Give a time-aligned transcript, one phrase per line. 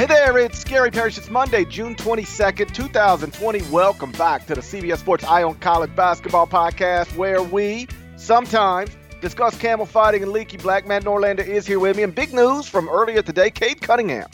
[0.00, 1.18] Hey there, it's Gary Parrish.
[1.18, 3.60] It's Monday, June 22nd, 2020.
[3.70, 7.86] Welcome back to the CBS Sports Eye on College Basketball Podcast, where we
[8.16, 10.56] sometimes discuss camel fighting and leaky.
[10.56, 12.02] Black Matt Norlander is here with me.
[12.02, 14.30] And big news from earlier today Cade Cunningham,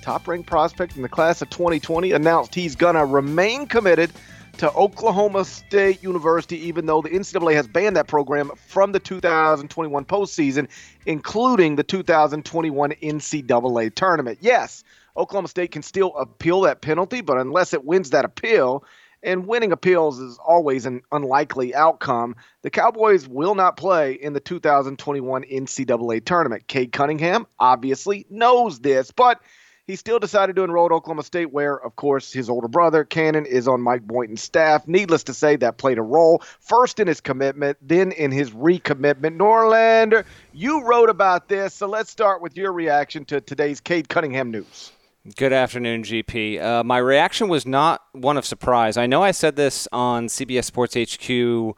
[0.00, 4.10] top ranked prospect in the class of 2020, announced he's going to remain committed
[4.56, 10.06] to Oklahoma State University, even though the NCAA has banned that program from the 2021
[10.06, 10.66] postseason,
[11.04, 14.38] including the 2021 NCAA tournament.
[14.40, 14.82] Yes,
[15.16, 18.84] Oklahoma State can still appeal that penalty, but unless it wins that appeal,
[19.22, 22.36] and winning appeals is always an unlikely outcome.
[22.62, 26.66] The Cowboys will not play in the 2021 NCAA tournament.
[26.66, 29.40] Cade Cunningham obviously knows this, but
[29.86, 33.44] he still decided to enroll at Oklahoma State, where, of course, his older brother, Cannon,
[33.44, 34.86] is on Mike Boynton's staff.
[34.86, 39.36] Needless to say, that played a role, first in his commitment, then in his recommitment.
[39.36, 44.52] Norlander, you wrote about this, so let's start with your reaction to today's Cade Cunningham
[44.52, 44.92] news.
[45.36, 46.62] Good afternoon, GP.
[46.62, 48.96] Uh, my reaction was not one of surprise.
[48.96, 51.76] I know I said this on CBS Sports HQ,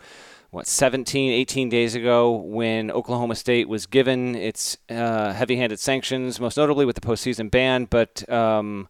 [0.53, 6.39] what, 17, 18 days ago when Oklahoma State was given its uh, heavy handed sanctions,
[6.39, 7.87] most notably with the postseason ban.
[7.87, 8.89] But um,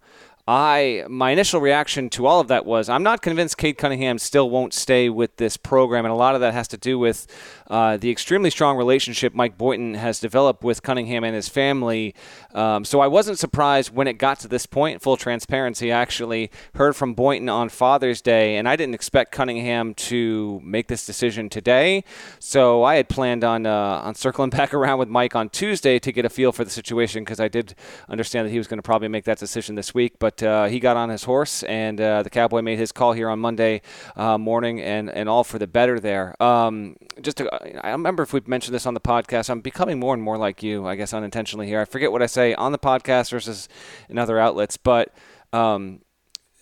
[0.49, 4.51] I my initial reaction to all of that was I'm not convinced Cade Cunningham still
[4.51, 7.29] won't stay with this program, and a lot of that has to do with
[7.71, 12.13] uh, the extremely strong relationship Mike Boynton has developed with Cunningham and his family.
[12.55, 15.01] Um, so I wasn't surprised when it got to this point.
[15.01, 19.95] Full transparency, I actually heard from Boynton on Father's Day, and I didn't expect Cunningham
[19.95, 22.03] to make this decision today.
[22.41, 26.11] So I had planned on uh, on circling back around with Mike on Tuesday to
[26.11, 27.77] get a feel for the situation because I did
[28.09, 30.65] understand that he was going to probably make that decision this week, but but uh,
[30.67, 33.83] he got on his horse, and uh, the Cowboy made his call here on Monday
[34.17, 36.41] uh, morning, and, and all for the better there.
[36.43, 40.15] Um, just to, I remember if we've mentioned this on the podcast, I'm becoming more
[40.15, 41.81] and more like you, I guess unintentionally here.
[41.81, 43.69] I forget what I say on the podcast versus
[44.09, 45.15] in other outlets, but.
[45.53, 46.01] Um,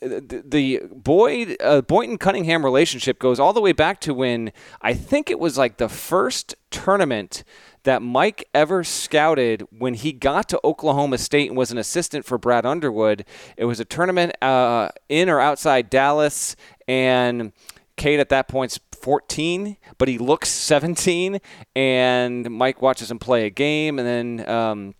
[0.02, 5.28] the, Boyd uh, Boynton Cunningham relationship goes all the way back to when I think
[5.28, 7.44] it was like the first tournament
[7.84, 12.38] that Mike ever scouted when he got to Oklahoma State and was an assistant for
[12.38, 13.24] Brad Underwood.
[13.56, 17.52] It was a tournament uh, in or outside Dallas, and
[17.96, 21.40] Cade at that point's 14, but he looks 17.
[21.74, 24.94] And Mike watches him play a game, and then um,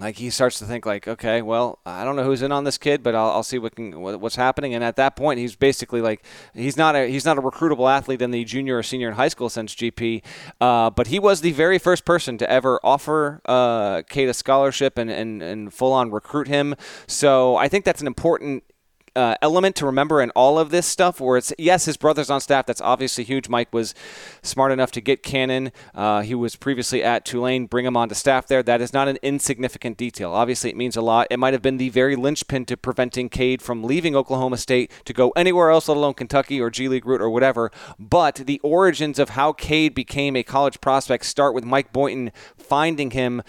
[0.00, 2.78] like he starts to think like okay well i don't know who's in on this
[2.78, 4.74] kid but i'll, I'll see what can, what's happening.
[4.74, 6.24] And at that point he's basically like
[6.54, 9.28] he's not a he's not a recruitable athlete in the junior or senior in high
[9.28, 10.22] school since gp
[10.60, 14.98] uh, but he was the very first person to ever offer uh, Cade a scholarship
[14.98, 16.74] and, and, and full on recruit him.
[17.06, 18.64] So i think that's an important
[19.16, 22.40] uh, element to remember in all of this stuff where it's yes his brother's on
[22.40, 22.66] staff.
[22.66, 23.48] That's obviously huge.
[23.48, 23.94] Mike was
[24.42, 25.72] smart enough to get cannon.
[25.94, 27.66] Uh, he was previously at tulane.
[27.66, 28.62] Bring him onto staff there.
[28.62, 30.32] That is not an insignificant detail.
[30.32, 31.26] Obviously it means a lot.
[31.30, 35.12] It might have been the very linchpin to preventing cade from leaving oklahoma state to
[35.12, 37.70] go anywhere else let alone kentucky or g league route or whatever.
[37.98, 43.12] But the origins of how cade became a college prospect start with mike boynton finding
[43.12, 43.42] him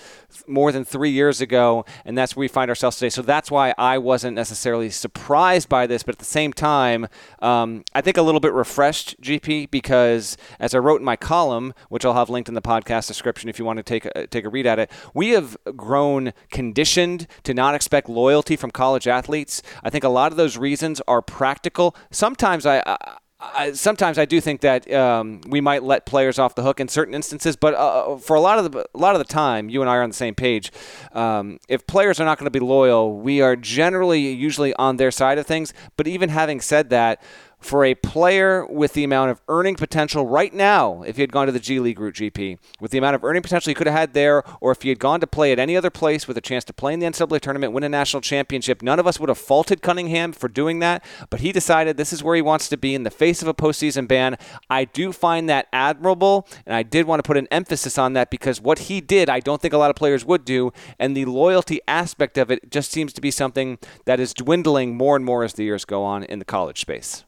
[0.48, 3.10] more than three years ago and that's where we find ourselves today.
[3.10, 7.08] So that's why i wasn't necessarily surprised surprised by this, but at the same time,
[7.40, 11.74] um, I think a little bit refreshed, GP, because as I wrote in my column,
[11.90, 14.46] which I'll have linked in the podcast description if you want to take a, take
[14.46, 19.62] a read at it, we have grown conditioned to not expect loyalty from college athletes.
[19.84, 21.96] I think a lot of those reasons are practical.
[22.12, 26.56] Sometimes I, I I, sometimes I do think that um, we might let players off
[26.56, 29.20] the hook in certain instances, but uh, for a lot of the a lot of
[29.20, 30.72] the time, you and I are on the same page.
[31.12, 35.12] Um, if players are not going to be loyal, we are generally usually on their
[35.12, 35.72] side of things.
[35.98, 37.22] But even having said that,
[37.60, 41.48] for a player with the amount of earning potential right now, if he had gone
[41.48, 43.96] to the G League route GP, with the amount of earning potential he could have
[43.96, 46.42] had there, or if he had gone to play at any other place with a
[46.42, 49.30] chance to play in the NCAA tournament, win a national championship, none of us would
[49.30, 51.04] have faulted Cunningham for doing that.
[51.30, 53.54] But he decided this is where he wants to be in the face of a
[53.54, 54.38] postseason ban.
[54.70, 58.30] I do find that admirable, and I did want to put an emphasis on that
[58.30, 61.26] because what he did, I don't think a lot of players would do, and the
[61.26, 65.44] loyalty aspect of it just seems to be something that is dwindling more and more
[65.44, 67.26] as the years go on in the college space.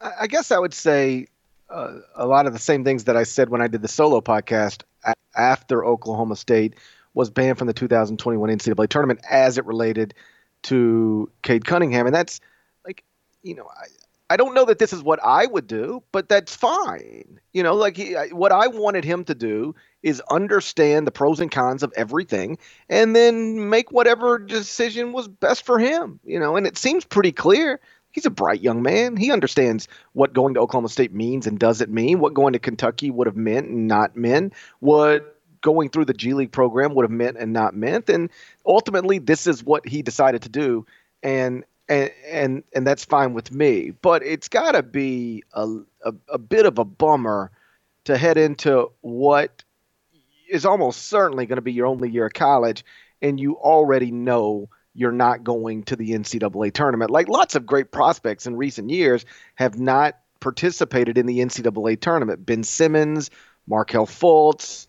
[0.00, 1.26] I guess I would say
[1.68, 4.20] uh, a lot of the same things that I said when I did the solo
[4.20, 4.82] podcast.
[5.36, 6.74] after Oklahoma State
[7.14, 10.14] was banned from the 2021 NCAA tournament as it related
[10.62, 12.40] to Cade Cunningham, and that's
[12.84, 13.04] like,
[13.42, 13.86] you know, I,
[14.32, 17.40] I don't know that this is what I would do, but that's fine.
[17.52, 19.74] You know, like he, what I wanted him to do
[20.04, 22.58] is understand the pros and cons of everything
[22.88, 27.32] and then make whatever decision was best for him, you know, and it seems pretty
[27.32, 27.80] clear.
[28.12, 29.16] He's a bright young man.
[29.16, 33.10] He understands what going to Oklahoma State means and doesn't mean, what going to Kentucky
[33.10, 37.10] would have meant and not meant, what going through the G League program would have
[37.10, 38.08] meant and not meant.
[38.08, 38.30] And
[38.66, 40.86] ultimately, this is what he decided to do.
[41.22, 43.90] And and and and that's fine with me.
[43.90, 45.68] But it's got to be a,
[46.04, 47.50] a, a bit of a bummer
[48.04, 49.62] to head into what
[50.48, 52.84] is almost certainly going to be your only year of college,
[53.20, 57.10] and you already know you're not going to the NCAA tournament.
[57.10, 62.44] Like lots of great prospects in recent years have not participated in the NCAA tournament.
[62.44, 63.30] Ben Simmons,
[63.66, 64.86] Markelle Fultz,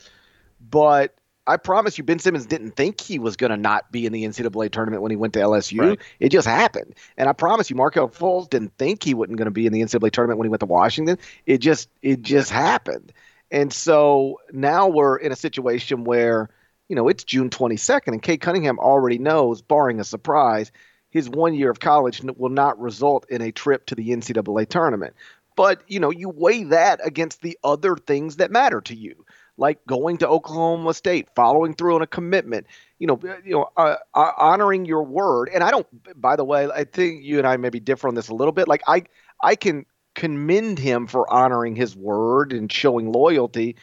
[0.59, 1.15] but
[1.47, 4.23] I promise you, Ben Simmons didn't think he was going to not be in the
[4.23, 5.79] NCAA tournament when he went to LSU.
[5.79, 5.99] Right.
[6.19, 6.93] It just happened.
[7.17, 9.81] And I promise you, Markelle Fultz didn't think he wasn't going to be in the
[9.81, 11.17] NCAA tournament when he went to Washington.
[11.45, 13.11] It just it just happened.
[13.49, 16.49] And so now we're in a situation where,
[16.91, 20.73] you know, it's June 22nd, and Cade Cunningham already knows, barring a surprise,
[21.09, 25.15] his one year of college will not result in a trip to the NCAA tournament.
[25.55, 29.79] But, you know, you weigh that against the other things that matter to you like
[29.85, 32.67] going to Oklahoma State, following through on a commitment,
[32.99, 35.49] you know, you know, uh, uh, honoring your word.
[35.53, 35.87] And I don't.
[36.19, 38.67] By the way, I think you and I maybe differ on this a little bit.
[38.67, 39.03] Like I,
[39.41, 43.77] I can commend him for honoring his word and showing loyalty.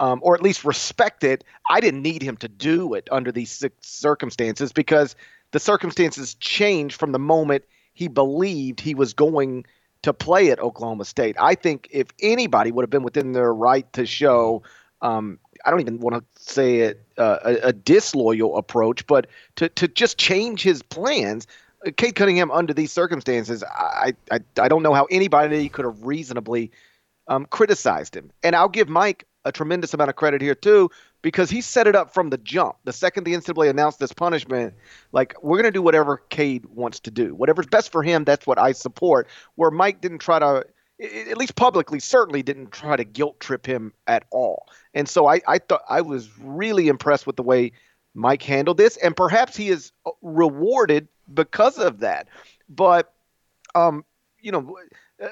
[0.00, 1.42] Um, or at least respect it.
[1.68, 5.16] I didn't need him to do it under these circumstances because
[5.50, 7.64] the circumstances changed from the moment
[7.94, 9.66] he believed he was going
[10.02, 11.34] to play at Oklahoma State.
[11.40, 14.62] I think if anybody would have been within their right to show
[15.02, 19.68] um, I don't even want to say it uh, a, a, disloyal approach, but to,
[19.70, 21.46] to just change his plans.
[21.86, 26.04] Uh, Cade Cunningham, under these circumstances, I, I, I don't know how anybody could have
[26.04, 26.70] reasonably
[27.28, 28.30] um, criticized him.
[28.42, 30.90] And I'll give Mike a tremendous amount of credit here, too,
[31.22, 32.76] because he set it up from the jump.
[32.84, 34.74] The second the NCAA announced this punishment,
[35.12, 37.34] like, we're going to do whatever Cade wants to do.
[37.34, 39.26] Whatever's best for him, that's what I support.
[39.56, 40.64] Where Mike didn't try to
[41.00, 44.66] at least publicly, certainly didn't try to guilt trip him at all.
[44.94, 47.72] And so I, I thought I was really impressed with the way
[48.14, 52.26] Mike handled this, and perhaps he is uh, rewarded because of that.
[52.68, 53.12] But,
[53.74, 54.04] um,
[54.40, 54.76] you know,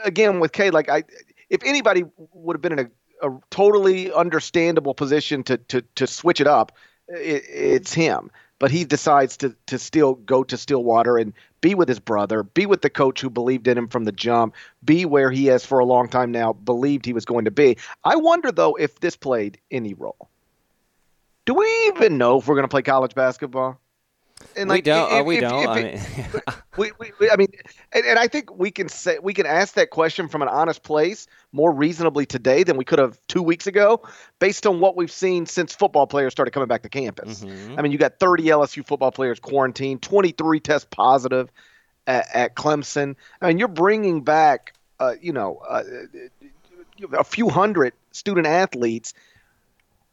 [0.05, 1.05] again with Cade, like I,
[1.51, 2.91] if anybody would have been in a,
[3.23, 6.73] a totally understandable position to to to switch it up,
[7.09, 11.89] it, it's him but he decides to to still go to Stillwater and be with
[11.89, 14.55] his brother, be with the coach who believed in him from the jump,
[14.85, 17.77] be where he has for a long time now believed he was going to be.
[18.05, 20.29] I wonder though if this played any role.
[21.45, 23.81] Do we even know if we're going to play college basketball?
[24.57, 25.13] And like, we don't.
[25.13, 25.63] If, we if, don't.
[25.63, 27.49] If, I mean, we, we, I mean,
[27.93, 30.83] and, and, I think we can say we can ask that question from an honest
[30.83, 34.03] place more reasonably today than we could have two weeks ago,
[34.39, 37.45] based on what we've seen since football players started coming back to campus.
[37.45, 37.79] Mm-hmm.
[37.79, 41.51] I mean, you got 30 LSU football players quarantined, 23 test positive
[42.07, 43.17] at, at Clemson.
[43.41, 45.83] I mean, you're bringing back, uh, you know, uh,
[47.13, 49.15] a few hundred student athletes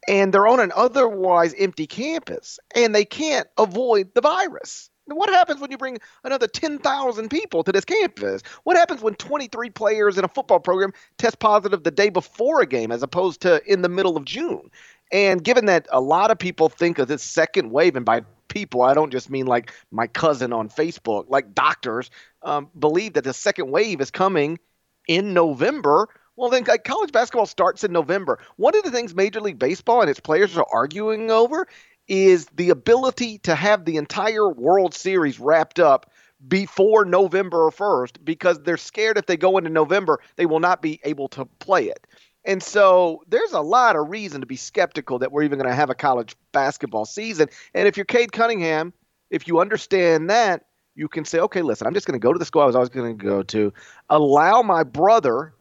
[0.08, 4.90] and they're on an otherwise empty campus and they can't avoid the virus.
[5.06, 8.42] What happens when you bring another 10,000 people to this campus?
[8.64, 12.66] What happens when 23 players in a football program test positive the day before a
[12.66, 14.70] game as opposed to in the middle of June?
[15.12, 18.82] And given that a lot of people think of this second wave, and by people,
[18.82, 22.10] I don't just mean like my cousin on Facebook, like doctors
[22.42, 24.58] um, believe that the second wave is coming
[25.06, 28.38] in November well, then college basketball starts in November.
[28.56, 31.66] One of the things Major League Baseball and its players are arguing over
[32.08, 36.10] is the ability to have the entire World Series wrapped up
[36.46, 41.00] before November 1st because they're scared if they go into November, they will not be
[41.04, 42.06] able to play it.
[42.44, 45.74] And so there's a lot of reason to be skeptical that we're even going to
[45.74, 47.48] have a college basketball season.
[47.72, 48.92] And if you're Cade Cunningham,
[49.30, 52.38] if you understand that, you can say, okay, listen, I'm just going to go to
[52.38, 53.72] the school I was always going to go to,
[54.10, 55.54] allow my brother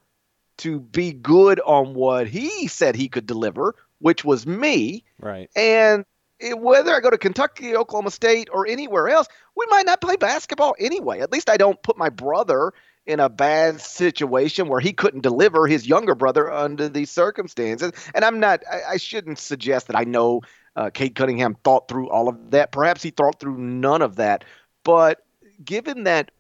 [0.58, 5.04] to be good on what he said he could deliver, which was me.
[5.20, 5.50] Right.
[5.56, 6.06] And
[6.40, 10.16] it, whether I go to Kentucky, Oklahoma State, or anywhere else, we might not play
[10.16, 11.20] basketball anyway.
[11.20, 12.74] At least I don't put my brother
[13.06, 17.92] in a bad situation where he couldn't deliver his younger brother under these circumstances.
[18.16, 20.42] And I'm not, I, I shouldn't suggest that I know
[20.76, 22.72] uh, Cade Cunningham thought through all of that.
[22.72, 24.46] Perhaps he thought through none of that.
[24.84, 25.26] But
[25.64, 26.32] given that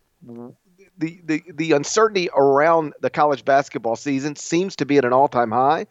[0.98, 5.28] the, the, the uncertainty around the college basketball season seems to be at an all
[5.28, 5.88] time high.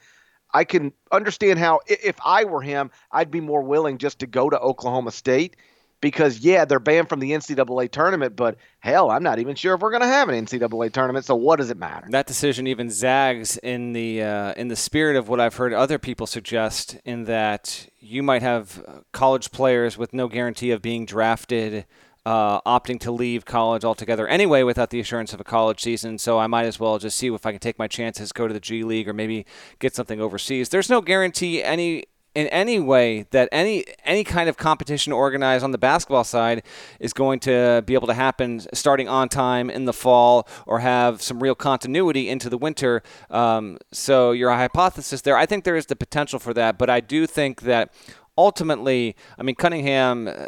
[0.55, 4.51] I can understand how if I were him, I'd be more willing just to go
[4.51, 5.57] to Oklahoma State
[6.03, 9.81] because yeah, they're banned from the NCAA tournament, but hell, I'm not even sure if
[9.81, 11.25] we're going to have an NCAA tournament.
[11.25, 12.07] So what does it matter?
[12.11, 15.99] That decision even zags in the uh, in the spirit of what I've heard other
[15.99, 21.87] people suggest, in that you might have college players with no guarantee of being drafted.
[22.25, 26.19] Uh, opting to leave college altogether anyway without the assurance of a college season.
[26.19, 28.55] So I might as well just see if I can take my chances, go to
[28.55, 29.45] the G League, or maybe
[29.81, 30.69] get something overseas.
[30.69, 35.71] There's no guarantee any in any way that any any kind of competition organized on
[35.71, 36.63] the basketball side
[36.99, 41.21] is going to be able to happen starting on time in the fall or have
[41.21, 43.03] some real continuity into the winter.
[43.31, 47.01] Um, so your hypothesis there, I think there is the potential for that, but I
[47.01, 47.93] do think that
[48.37, 50.45] ultimately, I mean Cunningham, uh,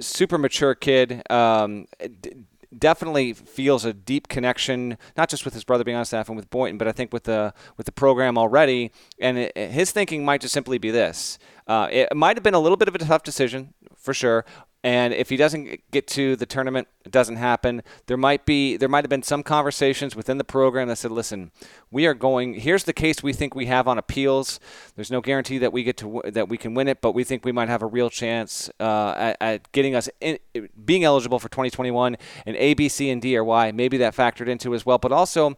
[0.00, 1.22] super mature kid.
[1.30, 1.86] Um,
[2.20, 6.36] d- definitely feels a deep connection, not just with his brother being on staff and
[6.36, 8.92] with Boynton, but I think with the with the program already.
[9.20, 12.60] And it, his thinking might just simply be this: uh, it might have been a
[12.60, 14.44] little bit of a tough decision for sure,
[14.86, 17.82] and if he doesn't get to the tournament, it doesn't happen.
[18.06, 21.50] There might be there might have been some conversations within the program that said, "Listen,
[21.90, 22.54] we are going.
[22.54, 24.60] Here's the case we think we have on appeals.
[24.94, 27.44] There's no guarantee that we get to that we can win it, but we think
[27.44, 30.38] we might have a real chance uh, at, at, getting us in,
[30.84, 32.16] being eligible for 2021.
[32.46, 33.72] And A, B, C, and D are why.
[33.72, 34.98] Maybe that factored into as well.
[34.98, 35.56] But also,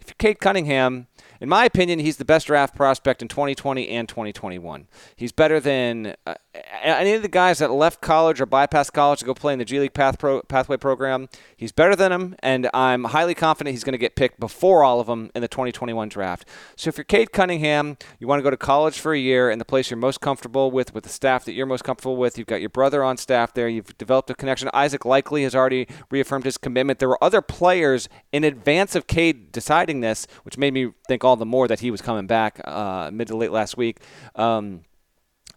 [0.00, 1.06] if Cade Cunningham."
[1.40, 4.86] In my opinion, he's the best draft prospect in 2020 and 2021.
[5.16, 6.34] He's better than uh,
[6.82, 9.64] any of the guys that left college or bypassed college to go play in the
[9.64, 11.28] G League path pro, pathway program.
[11.56, 15.00] He's better than him, and I'm highly confident he's going to get picked before all
[15.00, 16.46] of them in the 2021 draft.
[16.76, 19.58] So if you're Cade Cunningham, you want to go to college for a year in
[19.58, 22.36] the place you're most comfortable with, with the staff that you're most comfortable with.
[22.36, 23.68] You've got your brother on staff there.
[23.68, 24.68] You've developed a connection.
[24.74, 26.98] Isaac Likekele has already reaffirmed his commitment.
[26.98, 31.29] There were other players in advance of Cade deciding this, which made me think all
[31.36, 33.98] the more that he was coming back uh, mid to late last week.
[34.34, 34.82] Um,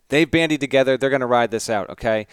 [0.10, 0.98] they've bandied together.
[0.98, 2.28] They're going to ride this out, okay?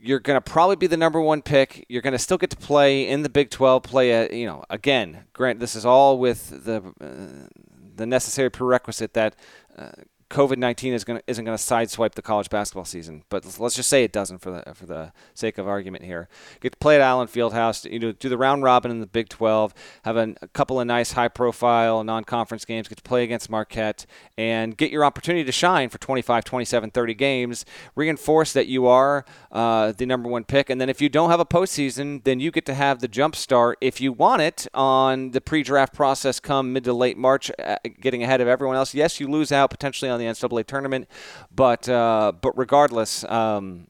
[0.00, 1.86] You're going to probably be the number one pick.
[1.88, 3.82] You're going to still get to play in the Big 12.
[3.82, 7.48] Play a, you know, again, grant this is all with the uh,
[7.96, 9.36] the necessary prerequisite that
[9.78, 9.92] uh,
[10.30, 13.88] COVID nineteen is going isn't going to sideswipe the college basketball season, but let's just
[13.88, 16.28] say it doesn't for the for the sake of argument here.
[16.60, 19.28] Get to play at Allen Fieldhouse, you know, do the round robin in the Big
[19.28, 23.22] 12, have a, a couple of nice high profile non conference games, get to play
[23.22, 27.64] against Marquette, and get your opportunity to shine for 25, 27, 30 games.
[27.94, 31.40] Reinforce that you are uh, the number one pick, and then if you don't have
[31.40, 35.30] a postseason, then you get to have the jump start if you want it on
[35.30, 38.94] the pre-draft process come mid to late March, uh, getting ahead of everyone else.
[38.94, 41.08] Yes, you lose out potentially on the the NCAA tournament.
[41.54, 43.24] But uh, but regardless.
[43.24, 43.88] Um,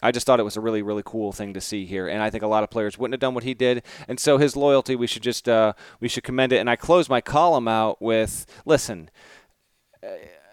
[0.00, 2.30] I just thought it was a really, really cool thing to see here, and I
[2.30, 4.94] think a lot of players wouldn't have done what he did, and so his loyalty,
[4.94, 6.58] we should just uh, we should commend it.
[6.58, 9.10] And I close my column out with, listen,
[10.00, 10.10] uh,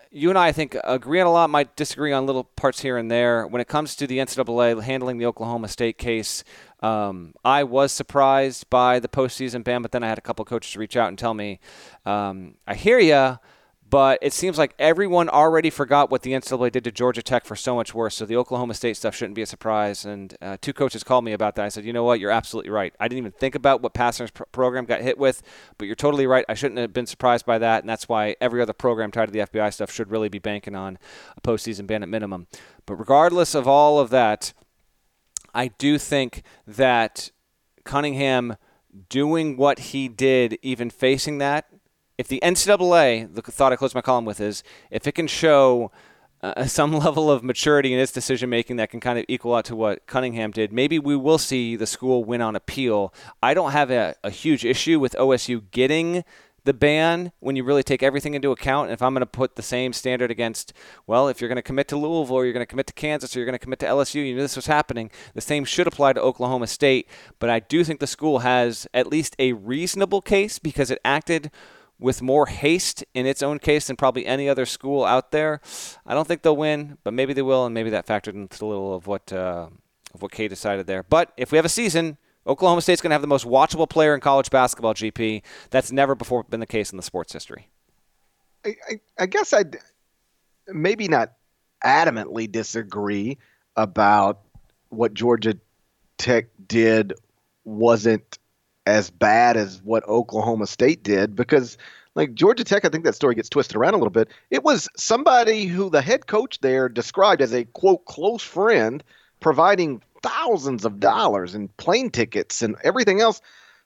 [0.10, 2.98] you and I, I think agree on a lot, might disagree on little parts here
[2.98, 3.46] and there.
[3.46, 6.44] When it comes to the NCAA handling the Oklahoma State case,
[6.80, 10.76] um, I was surprised by the postseason ban, but then I had a couple coaches
[10.78, 11.60] reach out and tell me,
[12.06, 13.38] um, I hear you
[13.88, 17.56] but it seems like everyone already forgot what the NCAA did to Georgia Tech for
[17.56, 18.16] so much worse.
[18.16, 20.06] So the Oklahoma State stuff shouldn't be a surprise.
[20.06, 21.66] And uh, two coaches called me about that.
[21.66, 22.20] I said, you know what?
[22.20, 22.94] You're absolutely right.
[23.00, 25.44] I didn't even think about what Pastner's pr- program got hit with,
[25.78, 26.46] but you're totally right.
[26.50, 27.84] I shouldn't have been surprised by that.
[27.84, 30.76] And that's why every other program tied to the FBI stuff should really be banking
[30.76, 30.98] on
[31.38, 32.48] a postseason ban at minimum.
[32.88, 34.52] But regardless of all of that,
[35.54, 37.30] I do think that
[37.84, 38.58] Cunningham
[39.10, 41.70] doing what he did, even facing that,
[42.18, 45.92] if the NCAA, the thought I close my column with is, if it can show
[46.42, 49.66] uh, some level of maturity in its decision making that can kind of equal out
[49.66, 53.14] to what Cunningham did, maybe we will see the school win on appeal.
[53.42, 56.24] I don't have a, a huge issue with OSU getting
[56.66, 58.90] the ban when you really take everything into account.
[58.90, 60.74] And if I'm going to put the same standard against,
[61.06, 63.36] well, if you're going to commit to Louisville, or you're going to commit to Kansas,
[63.36, 65.12] or you're going to commit to LSU, you knew this was happening.
[65.36, 67.08] The same should apply to Oklahoma State.
[67.40, 71.52] But I do think the school has at least a reasonable case because it acted
[72.00, 75.62] with more haste in its own case than probably any other school out there.
[76.06, 78.68] I don't think they'll win, but maybe they will, and maybe that factored into a
[78.68, 79.68] little of what uh,
[80.14, 81.04] of what Cade decided there.
[81.04, 84.14] But if we have a season, Oklahoma State's going to have the most watchable player
[84.14, 84.94] in college basketball.
[84.94, 87.70] GP that's never before been the case in the sports history.
[88.66, 89.78] I, I, I guess I'd
[90.68, 91.34] maybe not
[91.84, 93.38] adamantly disagree
[93.76, 94.42] about
[94.90, 95.58] what Georgia
[96.18, 97.14] Tech did
[97.64, 98.40] wasn't
[98.86, 101.78] as bad as what Oklahoma State did because
[102.16, 104.30] like Georgia Tech, I think that story gets twisted around a little bit.
[104.50, 109.04] It was somebody who the head coach there described as a quote close friend,
[109.42, 113.42] providing thousands of dollars in plane tickets and everything else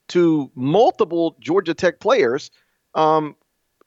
[0.10, 2.52] to multiple Georgia Tech players.
[2.94, 3.36] Um,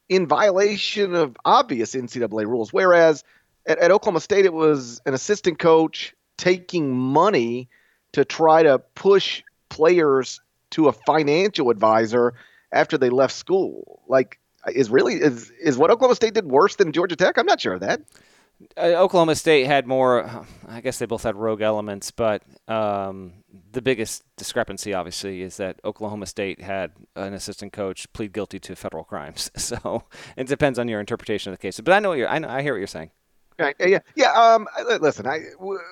[0.09, 2.73] in violation of obvious NCAA rules.
[2.73, 3.23] Whereas
[3.65, 7.69] at, at Oklahoma State, it was an assistant coach taking money
[8.13, 10.39] to try to push players
[10.73, 12.33] to a financial advisor
[12.71, 14.01] after they left school.
[14.07, 14.39] Like,
[14.73, 17.37] is really is is what Oklahoma State did worse than Georgia Tech?
[17.37, 18.01] I'm not sure of that.
[18.77, 20.45] Uh, Oklahoma State had more.
[20.67, 23.33] I guess they both had rogue elements, but um,
[23.71, 28.75] the biggest discrepancy, obviously, is that Oklahoma State had an assistant coach plead guilty to
[28.75, 29.51] federal crimes.
[29.63, 30.03] So
[30.35, 31.79] it depends on your interpretation of the case.
[31.79, 32.27] But I know what you're.
[32.27, 33.11] I, know, I hear what you're saying.
[33.57, 33.75] Right.
[33.79, 33.99] Yeah.
[34.15, 34.31] Yeah.
[34.31, 34.67] Um,
[34.99, 35.39] listen, I,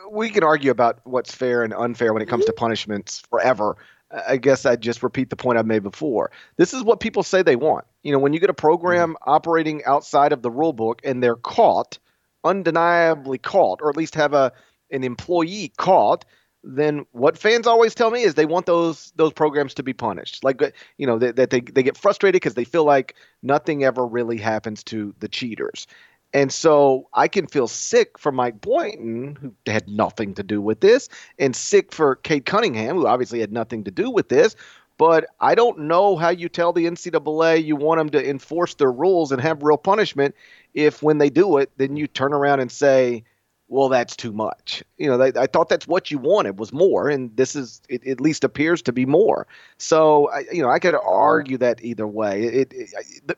[0.10, 3.78] we can argue about what's fair and unfair when it comes to punishments forever.
[4.28, 6.32] I guess I'd just repeat the point I made before.
[6.58, 7.86] This is what people say they want.
[8.04, 9.30] You know, when you get a program mm-hmm.
[9.30, 11.98] operating outside of the rule book and they're caught,
[12.44, 14.52] undeniably caught, or at least have a
[14.92, 16.26] an employee caught,
[16.64, 20.44] then what fans always tell me is they want those those programs to be punished.
[20.44, 20.62] Like
[20.98, 24.38] you know that, that they they get frustrated because they feel like nothing ever really
[24.38, 25.88] happens to the cheaters.
[26.34, 30.80] And so I can feel sick for Mike Boynton, who had nothing to do with
[30.80, 34.56] this, and sick for Cade Cunningham, who obviously had nothing to do with this.
[34.98, 38.92] But I don't know how you tell the NCAA you want them to enforce their
[38.92, 40.36] rules and have real punishment
[40.74, 43.24] if, when they do it, then you turn around and say,
[43.68, 44.84] well, that's too much.
[44.98, 48.06] You know, they, I thought that's what you wanted was more, and this is it,
[48.06, 49.48] at least appears to be more.
[49.78, 52.44] So, I, you know, I could argue that either way.
[52.44, 52.90] It, it,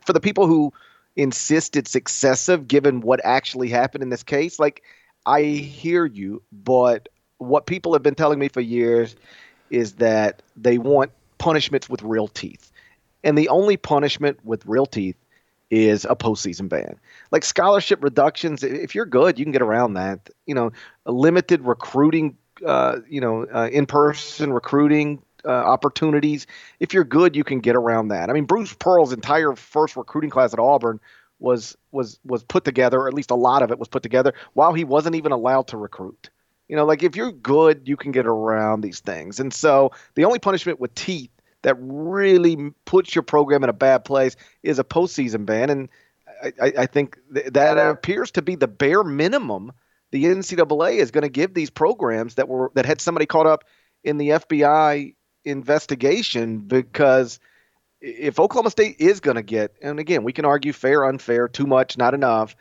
[0.03, 0.73] for the people who
[1.15, 4.60] insist it's excessive given what actually happened in this case.
[4.60, 4.84] Like,
[5.25, 9.15] I hear you, but what people have been telling me for years
[9.70, 12.72] is that they want punishments with real teeth.
[13.24, 15.15] And the only punishment with real teeth
[15.70, 17.00] is a postseason ban.
[17.32, 20.29] Like scholarship reductions, if you're good, you can get around that.
[20.46, 20.72] You know,
[21.05, 26.47] limited recruiting, uh, you know, uh, in person recruiting uh, opportunities.
[26.79, 28.29] If you're good, you can get around that.
[28.29, 31.00] I mean, Bruce Pearl's entire first recruiting class at Auburn
[31.39, 34.33] was was was put together, or at least a lot of it was put together,
[34.53, 36.29] while he wasn't even allowed to recruit.
[36.67, 39.39] You know, like if you're good, you can get around these things.
[39.39, 41.29] And so the only punishment with teeth
[41.62, 45.69] that really puts your program in a bad place is a postseason ban.
[45.69, 45.89] And
[46.62, 49.71] I, I think th- that appears to be the bare minimum
[50.12, 53.63] the NCAA is going to give these programs that were that had somebody caught up
[54.03, 57.39] in the FBI investigation because
[58.01, 61.65] if Oklahoma State is going to get, and again, we can argue fair, unfair, too
[61.65, 62.56] much, not enough.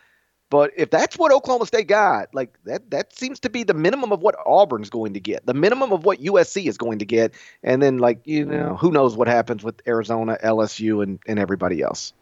[0.50, 4.12] But if that's what Oklahoma State got, like that, that seems to be the minimum
[4.12, 7.32] of what Auburn's going to get, the minimum of what USC is going to get,
[7.62, 11.80] and then like you know, who knows what happens with Arizona, LSU, and and everybody
[11.80, 12.12] else.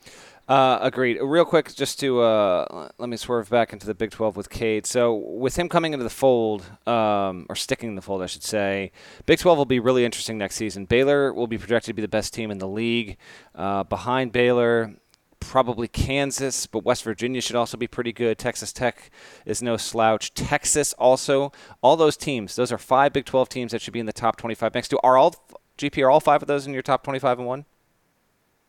[0.51, 1.17] Uh, agreed.
[1.23, 4.85] Real quick, just to uh, let me swerve back into the Big 12 with Cade.
[4.85, 8.43] So, with him coming into the fold, um, or sticking in the fold, I should
[8.43, 8.91] say,
[9.27, 10.87] Big 12 will be really interesting next season.
[10.87, 13.17] Baylor will be projected to be the best team in the league.
[13.55, 14.97] Uh, behind Baylor,
[15.39, 18.37] probably Kansas, but West Virginia should also be pretty good.
[18.37, 19.13] Texas Tech
[19.47, 20.35] is no slouch.
[20.35, 21.53] Texas also.
[21.81, 24.35] All those teams, those are five Big 12 teams that should be in the top
[24.35, 24.99] 25 next to.
[25.05, 25.33] Are all
[25.79, 26.03] GP?
[26.05, 27.67] Are all five of those in your top 25 and one?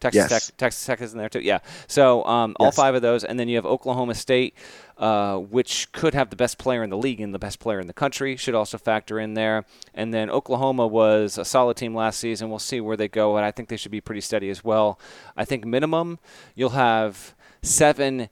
[0.02, 0.48] Texas yes.
[0.48, 1.40] Tech, Texas Tech is in there too.
[1.40, 1.60] Yeah.
[1.88, 2.76] So um, all yes.
[2.76, 4.56] five of those, and then you have Oklahoma State,
[4.98, 7.88] uh, which could have the best player in the league and the best player in
[7.88, 9.64] the country, should also factor in there.
[9.94, 12.50] And then Oklahoma was a solid team last season.
[12.50, 15.00] We'll see where they go, and I think they should be pretty steady as well.
[15.38, 16.20] I think minimum
[16.56, 18.30] you'll have seven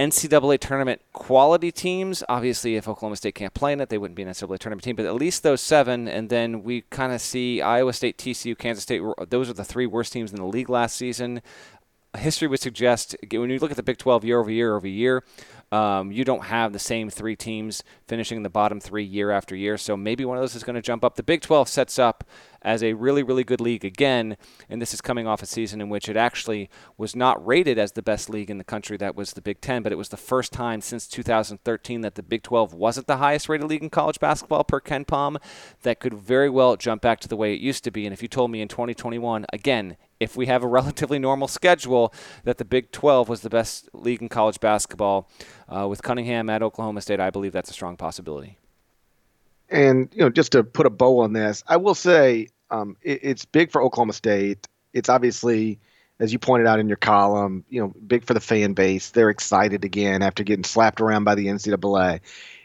[0.00, 2.24] NCAA tournament quality teams.
[2.26, 4.96] Obviously, if Oklahoma State can't play in it, they wouldn't be an NCAA tournament team.
[4.96, 8.82] But at least those seven, and then we kind of see Iowa State, TCU, Kansas
[8.82, 9.02] State.
[9.28, 11.42] Those are the three worst teams in the league last season.
[12.16, 15.22] History would suggest when you look at the Big 12 year over year over year,
[15.70, 19.54] um, you don't have the same three teams finishing in the bottom three year after
[19.54, 19.76] year.
[19.76, 21.16] So maybe one of those is going to jump up.
[21.16, 22.24] The Big 12 sets up
[22.62, 24.36] as a really, really good league again,
[24.68, 27.92] and this is coming off a season in which it actually was not rated as
[27.92, 28.96] the best league in the country.
[28.96, 32.22] That was the Big 10, but it was the first time since 2013 that the
[32.22, 35.36] Big 12 wasn't the highest rated league in college basketball per KenPom.
[35.82, 38.06] That could very well jump back to the way it used to be.
[38.06, 42.12] And if you told me in 2021, again, if we have a relatively normal schedule,
[42.44, 45.28] that the Big 12 was the best league in college basketball.
[45.68, 48.58] Uh, with Cunningham at Oklahoma State, I believe that's a strong possibility.
[49.70, 53.20] And you know, just to put a bow on this, I will say um, it,
[53.22, 54.66] it's big for Oklahoma State.
[54.92, 55.78] It's obviously,
[56.18, 59.10] as you pointed out in your column, you know, big for the fan base.
[59.10, 62.20] They're excited again after getting slapped around by the NCAA.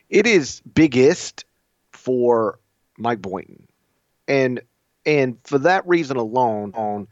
[0.09, 1.45] It is biggest
[1.91, 2.59] for
[2.97, 3.67] Mike Boynton,
[4.27, 4.61] and
[5.05, 7.07] and for that reason alone, on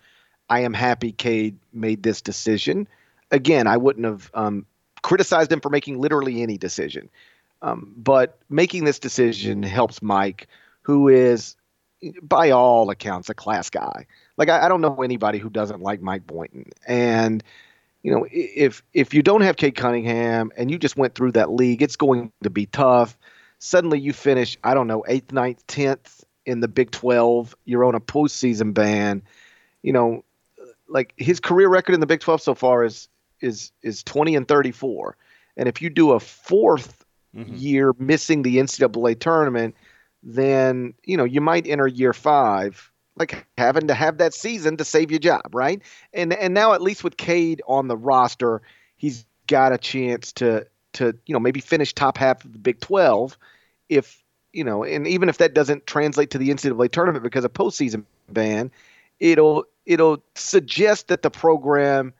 [0.49, 2.87] I am happy Cade made this decision.
[3.31, 4.65] Again, I wouldn't have um,
[5.01, 7.09] criticized him for making literally any decision.
[7.63, 10.47] Um, but making this decision helps Mike,
[10.81, 11.55] who is,
[12.21, 14.05] by all accounts, a class guy.
[14.35, 16.65] Like, I, I don't know anybody who doesn't like Mike Boynton.
[16.85, 17.41] And
[18.03, 21.51] you know, if if you don't have Cade Cunningham and you just went through that
[21.51, 23.17] league, it's going to be tough.
[23.59, 27.55] Suddenly you finish, I don't know, eighth, ninth, tenth in the Big Twelve.
[27.63, 29.23] You're on a postseason ban.
[29.83, 30.25] You know,
[30.89, 33.07] like his career record in the Big Twelve so far is
[33.39, 35.15] is is 20 and 34.
[35.55, 37.03] And if you do a 4th
[37.35, 37.55] mm-hmm.
[37.55, 39.75] year missing the NCAA tournament,
[40.21, 44.85] then you know you might enter year five like having to have that season to
[44.85, 45.81] save your job, right?
[46.13, 48.61] And and now at least with Cade on the roster,
[48.97, 52.79] he's got a chance to to you know maybe finish top half of the Big
[52.79, 53.37] Twelve,
[53.89, 57.53] if you know, and even if that doesn't translate to the NCAA tournament because of
[57.53, 58.71] postseason ban,
[59.19, 62.13] it'll it'll suggest that the program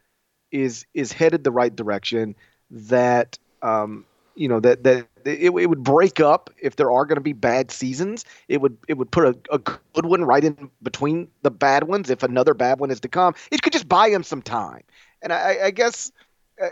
[0.51, 2.35] is is headed the right direction.
[2.71, 7.15] That um, you know that that it, it would break up if there are going
[7.15, 8.25] to be bad seasons.
[8.47, 12.09] It would it would put a, a good one right in between the bad ones
[12.09, 13.35] if another bad one is to come.
[13.51, 14.83] It could just buy him some time.
[15.21, 16.11] And I, I guess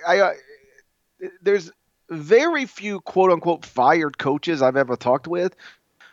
[0.08, 0.34] I, I uh,
[1.42, 1.72] there's
[2.10, 5.56] very few quote unquote fired coaches I've ever talked with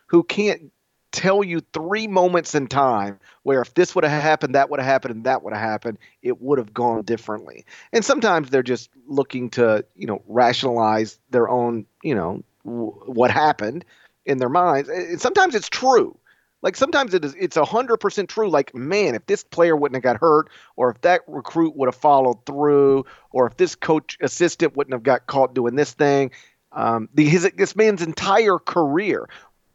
[0.06, 0.72] who can't
[1.18, 4.86] tell you three moments in time where if this would have happened, that would have
[4.86, 7.66] happened, and that would have happened, it would have gone differently.
[7.92, 13.32] And sometimes they're just looking to, you know, rationalize their own, you know, w- what
[13.32, 13.84] happened
[14.24, 14.88] in their minds.
[14.88, 16.16] And sometimes it's true.
[16.62, 18.48] Like sometimes it is, it's hundred percent true.
[18.48, 21.96] Like, man, if this player wouldn't have got hurt, or if that recruit would have
[21.96, 26.30] followed through, or if this coach assistant wouldn't have got caught doing this thing,
[26.72, 29.28] um, the, his, this man's entire career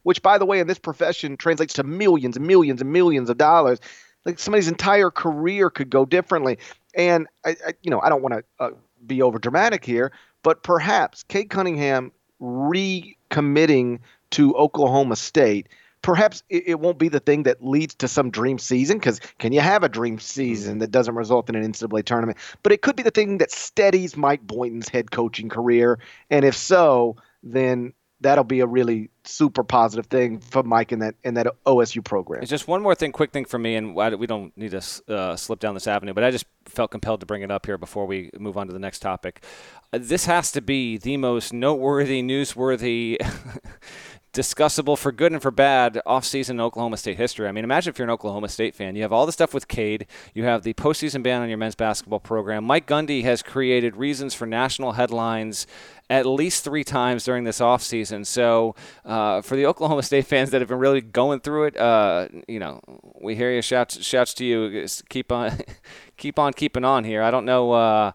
[0.04, 3.36] which by the way in this profession translates to millions and millions and millions of
[3.36, 3.80] dollars.
[4.24, 6.58] Like somebody's entire career could go differently.
[6.94, 8.70] And i, I you know i don't want to uh,
[9.04, 10.12] be over dramatic here
[10.42, 13.98] but perhaps cade cunningham recommitting
[14.30, 15.68] to oklahoma state
[16.04, 19.52] perhaps it, it, won't be the thing that leads to some dream season because can
[19.52, 22.36] you have a dream season that doesn't result in an NCAA tournament?
[22.62, 26.54] But it could be the thing that steadies Mike Boynton's head coaching career, and if
[26.54, 31.46] so, then that'll be a really super positive thing for Mike in that in that
[31.66, 32.44] OSU program.
[32.44, 35.60] Just one more thing, quick thing for me, and we don't need to uh, slip
[35.60, 38.30] down this avenue, but I just felt compelled to bring it up here before we
[38.38, 39.44] move on to the next topic.
[39.92, 43.18] Uh, this has to be the most noteworthy, newsworthy
[44.34, 47.46] discussable for good and for bad offseason Oklahoma State history.
[47.48, 48.96] I mean, imagine if you're an Oklahoma State fan.
[48.96, 50.06] You have all the stuff with Cade.
[50.34, 52.64] You have the postseason ban on your men's basketball program.
[52.64, 55.66] Mike Gundy has created reasons for national headlines
[56.10, 58.26] at least three times during this offseason.
[58.26, 62.28] So uh, for the Oklahoma State fans that have been really going through it, uh,
[62.46, 62.80] you know,
[63.20, 63.62] we hear you.
[63.62, 64.86] Shouts, shouts to you.
[65.08, 65.60] Keep on,
[66.16, 67.22] keep on keeping on here.
[67.22, 67.72] I don't know.
[67.72, 68.12] Uh,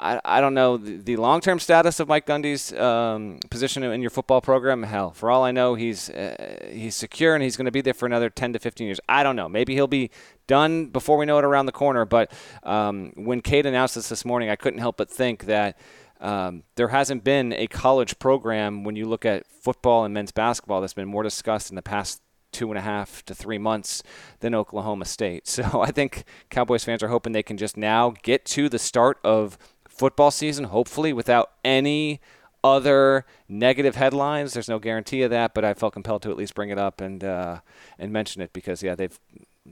[0.00, 4.00] I, I don't know the, the long term status of Mike Gundy's um, position in
[4.00, 4.84] your football program.
[4.84, 7.94] Hell, for all I know, he's uh, he's secure and he's going to be there
[7.94, 9.00] for another 10 to 15 years.
[9.08, 9.48] I don't know.
[9.48, 10.10] Maybe he'll be
[10.46, 12.04] done before we know it around the corner.
[12.04, 12.32] But
[12.62, 15.76] um, when Cade announced this this morning, I couldn't help but think that
[16.20, 20.80] um, there hasn't been a college program when you look at football and men's basketball
[20.80, 24.02] that's been more discussed in the past two and a half to three months
[24.40, 25.46] than Oklahoma State.
[25.58, 29.18] So I think Cowboys fans are hoping they can just now get to the start
[29.24, 29.58] of
[29.98, 32.20] football season, hopefully without any
[32.64, 34.52] other negative headlines.
[34.54, 37.00] There's no guarantee of that, but I felt compelled to at least bring it up
[37.00, 37.60] and uh,
[37.98, 39.18] and mention it because yeah, they've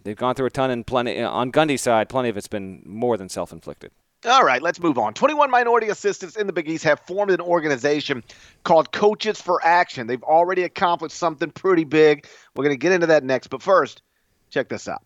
[0.04, 2.08] they've gone through a ton and plenty on Gundy's side.
[2.08, 3.92] Plenty of it's been more than self-inflicted.
[4.24, 5.14] All right, let's move on.
[5.14, 8.24] 21 minority assistants in the Big East have formed an organization
[8.64, 10.06] called Coaches for Action.
[10.06, 12.26] They've already accomplished something pretty big.
[12.54, 14.02] We're going to get into that next, but first,
[14.50, 15.05] check this out.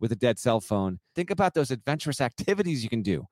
[0.00, 1.00] with a dead cell phone.
[1.14, 3.26] Think about those adventurous activities you can do,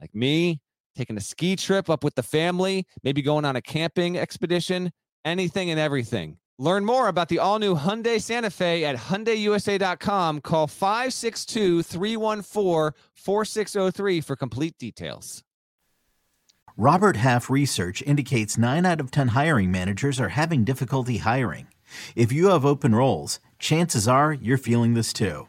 [0.00, 0.60] like me
[0.94, 4.92] taking a ski trip up with the family, maybe going on a camping expedition,
[5.24, 6.38] anything and everything.
[6.58, 10.42] Learn more about the all new Hyundai Santa Fe at HyundaiUSA.com.
[10.42, 15.42] Call 562 314 4603 for complete details.
[16.76, 21.68] Robert Half research indicates 9 out of 10 hiring managers are having difficulty hiring.
[22.16, 25.48] If you have open roles, chances are you're feeling this too.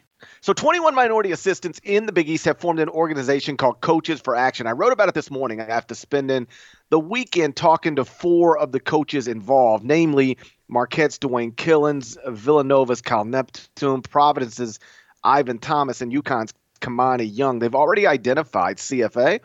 [0.43, 4.35] So, 21 minority assistants in the Big East have formed an organization called Coaches for
[4.35, 4.65] Action.
[4.65, 6.47] I wrote about it this morning after spending
[6.89, 13.23] the weekend talking to four of the coaches involved, namely Marquette's Dwayne Killings, Villanova's Kyle
[13.23, 14.79] Neptune, Providence's
[15.23, 17.59] Ivan Thomas, and UConn's Kimani Young.
[17.59, 19.41] They've already identified CFA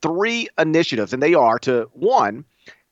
[0.00, 2.46] three initiatives, and they are to one,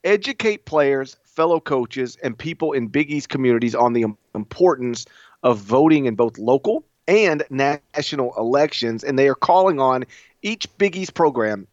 [0.04, 5.06] educate players, fellow coaches, and people in Big East communities on the importance
[5.42, 10.04] of voting in both local and national elections, and they are calling on
[10.42, 11.66] each Big East program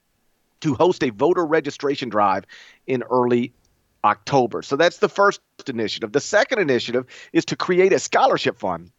[0.62, 2.46] to host a voter registration drive
[2.88, 3.52] in early
[4.04, 4.62] October.
[4.62, 6.12] So that's the first initiative.
[6.12, 8.91] The second initiative is to create a scholarship fund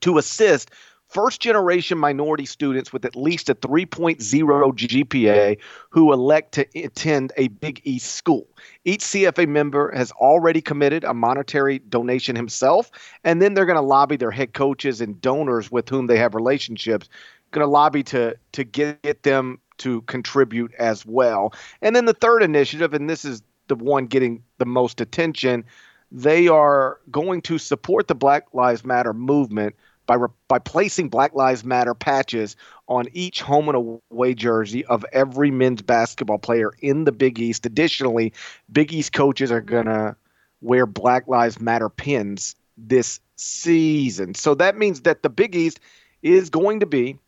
[0.00, 0.70] to assist
[1.12, 5.58] first generation minority students with at least a 3.0 GPA
[5.90, 8.46] who elect to attend a Big East school.
[8.84, 12.90] Each CFA member has already committed a monetary donation himself,
[13.24, 16.34] and then they're going to lobby their head coaches and donors with whom they have
[16.34, 17.08] relationships,
[17.50, 21.52] going to lobby to to get them to contribute as well.
[21.82, 25.64] And then the third initiative, and this is the one getting the most attention,
[26.10, 29.74] they are going to support the Black Lives Matter movement
[30.06, 32.56] by re- by placing Black Lives Matter patches
[32.88, 37.66] on each home and away jersey of every men's basketball player in the Big East.
[37.66, 38.32] Additionally,
[38.70, 40.16] Big East coaches are gonna
[40.60, 44.34] wear Black Lives Matter pins this season.
[44.34, 45.80] So that means that the Big East
[46.22, 47.18] is going to be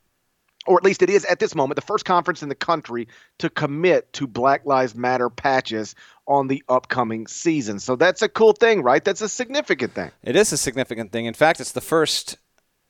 [0.67, 3.09] or at least it is at this moment, the first conference in the country
[3.39, 5.95] to commit to Black Lives Matter patches
[6.27, 7.79] on the upcoming season.
[7.79, 9.05] So that's a cool thing, right?
[9.05, 10.11] That's a significant thing.
[10.23, 11.27] It is a significant thing.
[11.27, 12.39] In fact, it's the first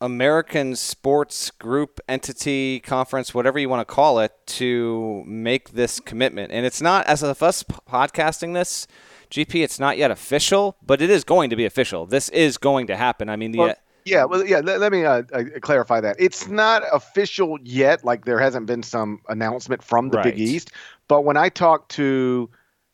[0.04, 6.52] American sports group, entity, conference, whatever you want to call it, to make this commitment.
[6.52, 8.86] And it's not, as of us podcasting this,
[9.30, 12.04] GP, it's not yet official, but it is going to be official.
[12.04, 13.30] This is going to happen.
[13.30, 13.58] I mean, the.
[13.58, 14.60] Well, yeah, well, yeah.
[14.62, 16.16] Let, let me uh, uh, clarify that.
[16.18, 18.04] It's not official yet.
[18.04, 20.24] Like there hasn't been some announcement from the Right.
[20.24, 20.72] Big East.
[21.08, 22.50] But when I talked to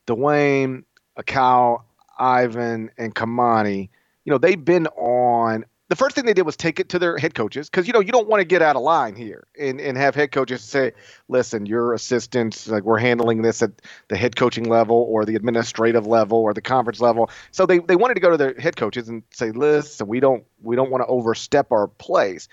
[0.07, 0.85] Dwayne,
[1.27, 1.85] Cal,
[2.20, 3.88] Ivan, and Kimani,
[4.25, 5.64] you know, they've been on.
[5.90, 7.98] The first thing they did was take it to their head coaches because you know
[7.98, 10.92] you don't want to get out of line here and, and have head coaches say,
[11.26, 13.72] "Listen, your assistants like we're handling this at
[14.07, 17.96] the head coaching level or the administrative level or the conference level." So they, they
[17.96, 21.03] wanted to go to their head coaches and say, "Listen, we don't we don't want
[21.03, 22.46] to overstep our place."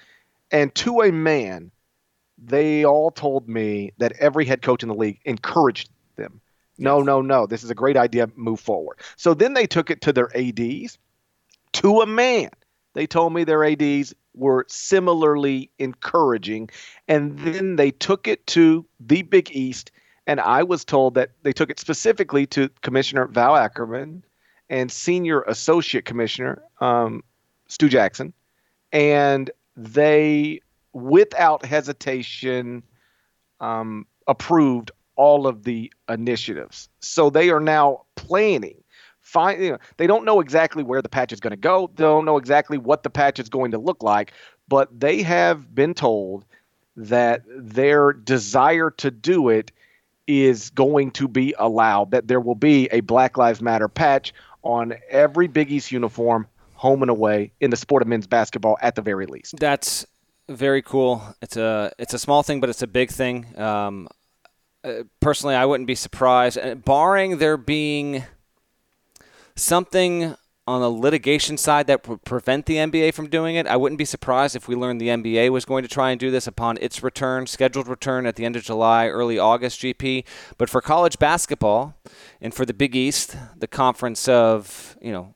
[0.49, 1.69] And to a man,
[2.43, 6.41] they all told me that every head coach in the league encouraged them.
[6.79, 7.45] No, no, no.
[7.45, 8.31] This is a great idea.
[8.35, 8.97] Move forward.
[9.15, 10.97] So then they took it to their ADs.
[11.73, 12.49] To a man,
[12.97, 16.67] they told me their ADs were similarly encouraging.
[17.07, 19.91] And then they took it to the Big East.
[20.25, 24.25] And I was told that they took it specifically to Commissioner Val Ackerman
[24.67, 27.23] and Senior Associate Commissioner um,
[27.67, 28.33] Stu Jackson.
[28.91, 32.81] And they, without hesitation,
[33.59, 36.89] um, approved all of the initiatives.
[37.01, 38.83] So they are now planning.
[39.27, 41.91] Find, you know, they don't know exactly where the patch is going to go.
[41.93, 44.31] They don't know exactly what the patch is going to look like,
[44.69, 46.45] but they have been told
[46.95, 49.73] that their desire to do it
[50.27, 52.11] is going to be allowed.
[52.11, 57.01] That there will be a Black Lives Matter patch on every Big East uniform, home
[57.01, 59.55] and away, in the sport of men's basketball at the very least.
[59.59, 60.05] That's
[60.47, 61.21] very cool.
[61.41, 63.59] It's a it's a small thing, but it's a big thing.
[63.59, 64.07] Um,
[64.85, 68.23] uh, personally, I wouldn't be surprised, barring there being
[69.57, 73.65] something on the litigation side that would prevent the NBA from doing it.
[73.67, 76.29] I wouldn't be surprised if we learned the NBA was going to try and do
[76.29, 79.79] this upon its return, scheduled return at the end of July, early August.
[79.79, 80.25] GP,
[80.57, 81.95] but for college basketball
[82.41, 85.33] and for the Big East, the conference of you know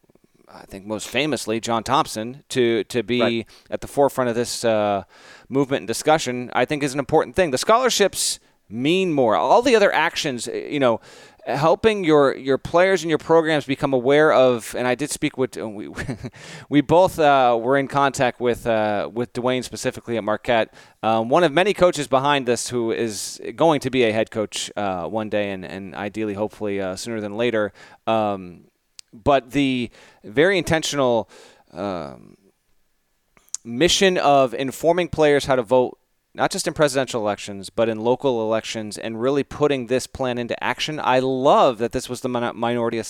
[0.54, 3.48] I think most famously John Thompson to to be Right.
[3.70, 5.04] at the forefront of this uh,
[5.48, 7.52] movement and discussion, I think is an important thing.
[7.52, 9.36] The scholarships mean more.
[9.36, 11.00] All the other actions, you know,
[11.45, 14.75] helping your your players and your programs become aware of.
[14.75, 15.89] And I did speak with uh, we
[16.69, 20.73] we both uh, were in contact with uh, with Dwayne specifically at Marquette,
[21.04, 24.71] um, one of many coaches behind this who is going to be a head coach
[24.75, 27.73] uh, one day, and and ideally, hopefully, uh, sooner than later.
[28.08, 28.65] Um,
[29.13, 29.89] but the
[30.23, 31.30] very intentional
[31.71, 32.38] um,
[33.63, 35.97] mission of informing players how to vote,
[36.34, 40.62] not just in presidential elections, but in local elections, and really putting this plan into
[40.63, 41.00] action.
[41.02, 43.02] I love that this was the minority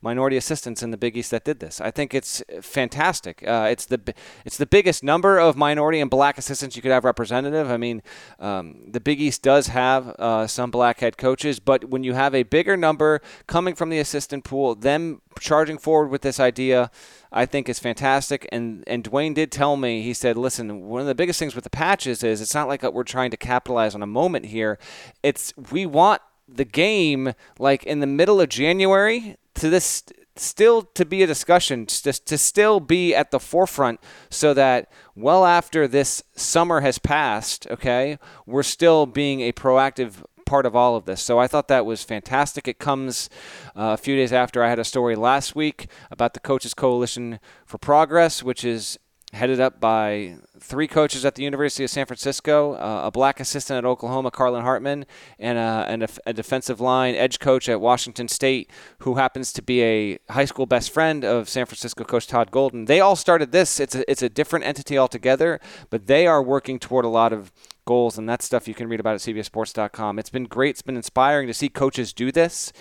[0.00, 1.80] minority assistants in the Big East that did this.
[1.80, 3.46] I think it's fantastic.
[3.46, 7.04] Uh, it's the it's the biggest number of minority and black assistants you could have
[7.04, 7.70] representative.
[7.70, 8.02] I mean,
[8.38, 12.34] um, the Big East does have uh, some black head coaches, but when you have
[12.34, 16.90] a bigger number coming from the assistant pool, them charging forward with this idea,
[17.30, 18.48] I think is fantastic.
[18.52, 21.64] And and Dwayne did tell me he said, listen, one of the biggest things with
[21.64, 24.78] the patches is it's not like we're trying to capitalize on a moment here.
[25.22, 30.04] It's we want the game like in the middle of January to this
[30.36, 35.44] still to be a discussion, just to still be at the forefront so that well
[35.44, 41.06] after this summer has passed, okay, we're still being a proactive part of all of
[41.06, 41.22] this.
[41.22, 42.68] So I thought that was fantastic.
[42.68, 43.30] It comes
[43.74, 47.40] uh, a few days after I had a story last week about the Coaches Coalition
[47.64, 48.98] for Progress, which is
[49.32, 53.78] headed up by three coaches at the University of San Francisco, uh, a black assistant
[53.78, 55.06] at Oklahoma, Carlin Hartman,
[55.38, 59.62] and, a, and a, a, defensive line edge coach at Washington State, who happens to
[59.62, 62.84] be a high school best friend of San Francisco coach Todd Golden.
[62.84, 63.80] They all started this.
[63.80, 67.50] It's a, it's a different entity altogether, but they are working toward a lot of
[67.84, 70.18] goals, and that stuff you can read about at CBSSports.com.
[70.18, 70.70] It's been great.
[70.70, 72.72] It's been inspiring to see coaches do this.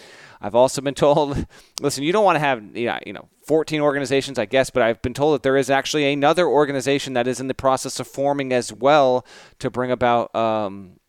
[0.42, 1.46] I've also been told,
[1.82, 5.14] listen, you don't want to have you know 14 organizations, I guess, but I've been
[5.14, 8.72] told that there is actually another organization that is in the process of forming as
[8.72, 9.26] well
[9.60, 11.00] to bring about um,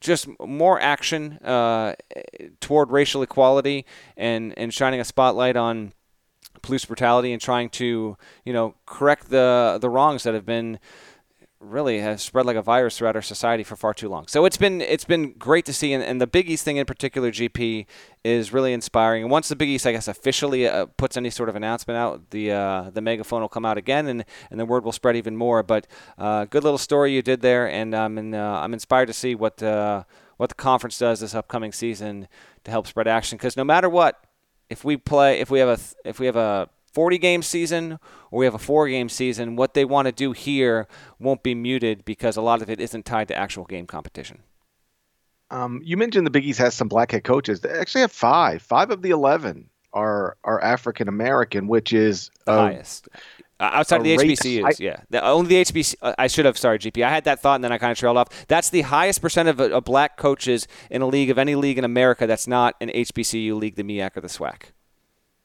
[0.00, 1.94] just more action uh,
[2.60, 5.92] toward racial equality and and shining a spotlight on
[6.62, 10.78] police brutality and trying to you know correct the the wrongs that have been
[11.60, 14.26] really has spread like a virus throughout our society for far too long.
[14.26, 16.86] So it's been it's been great to see, and, and the Big East thing in
[16.86, 17.86] particular, GP,
[18.24, 19.22] is really inspiring.
[19.22, 22.30] And once the Big East, I guess, officially uh, puts any sort of announcement out,
[22.30, 25.36] the uh, the megaphone will come out again, and, and the word will spread even
[25.36, 25.62] more.
[25.62, 29.12] But uh, good little story you did there, and um, and uh, I'm inspired to
[29.12, 30.04] see what uh,
[30.38, 32.26] what the conference does this upcoming season
[32.64, 33.36] to help spread action.
[33.36, 34.24] Because no matter what,
[34.70, 37.98] if we play, if we have a if we have a 40 game season
[38.30, 40.86] or we have a four game season, what they want to do here
[41.18, 44.42] won't be muted because a lot of it isn't tied to actual game competition.
[45.50, 47.60] Um, you mentioned the Big East has some black head coaches.
[47.60, 48.62] They actually have five.
[48.62, 53.08] Five of the 11 are are African American, which is the highest.
[53.58, 55.00] Uh, outside of the HBCUs, I, yeah.
[55.10, 55.96] The, only the HBC.
[56.00, 56.56] Uh, I should have.
[56.56, 57.04] Sorry, GP.
[57.04, 58.46] I had that thought, and then I kind of trailed off.
[58.46, 61.84] That's the highest percent of, of black coaches in a league of any league in
[61.84, 64.72] America that's not an HBCU league, the MEAC or the SWAC.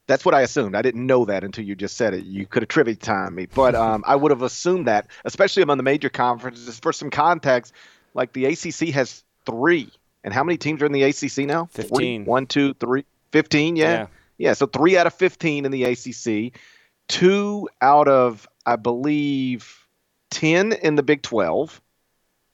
[0.08, 0.76] That's what I assumed.
[0.76, 2.26] I didn't know that until you just said it.
[2.26, 5.78] You could have trivia timed me, but um, I would have assumed that, especially among
[5.78, 6.80] the major conferences.
[6.80, 7.74] For some context,
[8.14, 9.90] like the ACC has three,
[10.24, 11.66] and how many teams are in the ACC now?
[11.72, 12.26] Fifteen.
[12.26, 13.06] One, two, three.
[13.32, 13.76] Fifteen.
[13.76, 13.92] Yeah.
[13.92, 14.08] yeah.
[14.38, 14.54] Yeah.
[14.54, 16.60] So three out of fifteen in the ACC,
[17.08, 19.88] two out of I believe
[20.30, 21.82] ten in the Big Twelve.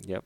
[0.02, 0.24] Yep.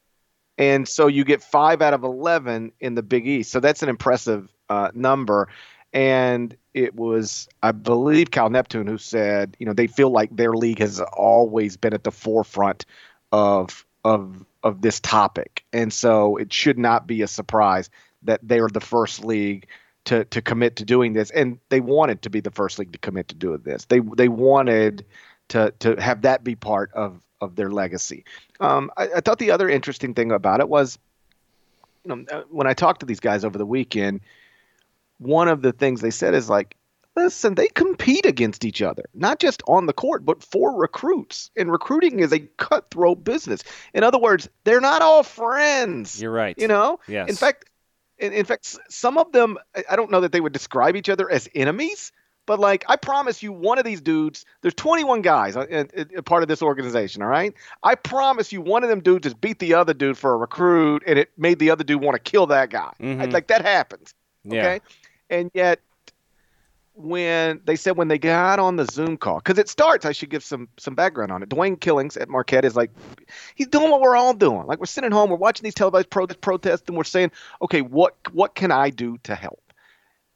[0.57, 3.51] And so you get five out of eleven in the Big East.
[3.51, 5.49] So that's an impressive uh, number
[5.95, 10.53] and it was I believe Kyle Neptune who said, you know, they feel like their
[10.53, 12.85] league has always been at the forefront
[13.31, 17.89] of of of this topic, and so it should not be a surprise
[18.23, 19.67] that they're the first league
[20.03, 22.99] to to commit to doing this, and they wanted to be the first league to
[22.99, 23.85] commit to doing this.
[23.85, 25.05] They they wanted
[25.47, 28.25] to to have that be part of of their legacy.
[28.59, 30.99] Um, I, I thought the other interesting thing about it was,
[32.03, 34.19] you know, uh, when I talked to these guys over the weekend
[35.17, 36.75] one of the things they said is like,
[37.15, 41.49] listen, they compete against each other, not just on the court, but for recruits.
[41.55, 43.63] And recruiting is a cutthroat business.
[43.93, 46.21] In other words, they're not all friends.
[46.21, 46.57] You're right.
[46.57, 46.99] You know?
[47.07, 47.29] Yes.
[47.29, 47.69] In fact,
[48.17, 49.57] in, in fact, some of them,
[49.89, 52.11] I don't know that they would describe each other as enemies,
[52.45, 56.23] but like, I promise you, one of these dudes, there's 21 guys a, a, a
[56.23, 57.53] part of this organization, all right?
[57.81, 61.03] I promise you, one of them dudes just beat the other dude for a recruit,
[61.07, 62.91] and it made the other dude want to kill that guy.
[62.99, 63.31] Mm-hmm.
[63.31, 64.13] Like, that happens.
[64.45, 64.73] Okay.
[64.73, 64.79] Yeah.
[65.29, 65.79] And yet,
[66.93, 70.29] when they said when they got on the Zoom call, because it starts, I should
[70.29, 71.49] give some some background on it.
[71.49, 72.91] Dwayne Killings at Marquette is like,
[73.55, 74.65] he's doing what we're all doing.
[74.65, 78.15] Like we're sitting home, we're watching these televised pro- protests, and we're saying, okay, what
[78.31, 79.61] what can I do to help?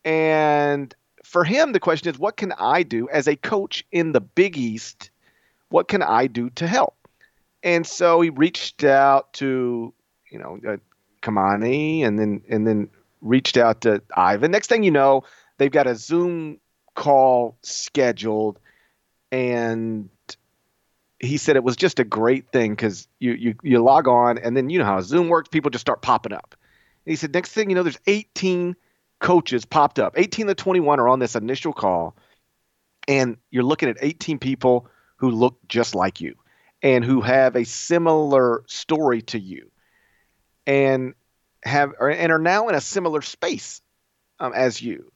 [0.04, 4.22] And for him, the question is, what can I do as a coach in the
[4.22, 5.12] Big East?
[5.70, 6.96] What can I do to help?
[7.62, 9.94] And so he reached out to,
[10.32, 10.78] you know, uh,
[11.22, 12.90] Kimani, and then and then
[13.22, 14.52] reached out to Ivan.
[14.52, 15.24] Next thing you know,
[15.58, 16.60] they've got a Zoom
[16.96, 18.60] call scheduled,
[19.32, 20.10] and
[21.20, 24.56] he said it was just a great thing because you, you you log on and
[24.56, 25.50] then you know how Zoom works.
[25.50, 26.56] People just start popping up.
[27.06, 28.76] And he said next thing you know, there's 18
[29.20, 30.14] coaches popped up.
[30.18, 32.16] 18 to 21 are on this initial call,
[33.08, 36.36] and you're looking at 18 people who look just like you
[36.82, 39.70] and who have a similar story to you.
[40.66, 41.14] And
[41.64, 43.82] have and are now in a similar space
[44.40, 45.12] um, as you.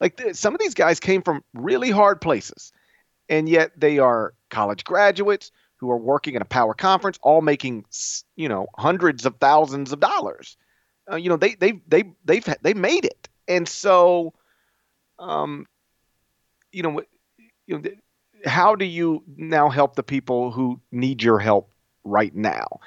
[0.00, 2.72] Like the, some of these guys came from really hard places,
[3.28, 7.84] and yet they are college graduates who are working in a power conference, all making
[8.36, 10.56] you know hundreds of thousands of dollars.
[11.10, 14.34] Uh, you know they they they they've they made it, and so
[15.18, 15.66] um,
[16.72, 17.02] you know,
[17.66, 17.90] you know,
[18.44, 21.70] how do you now help the people who need your help
[22.04, 22.80] right now?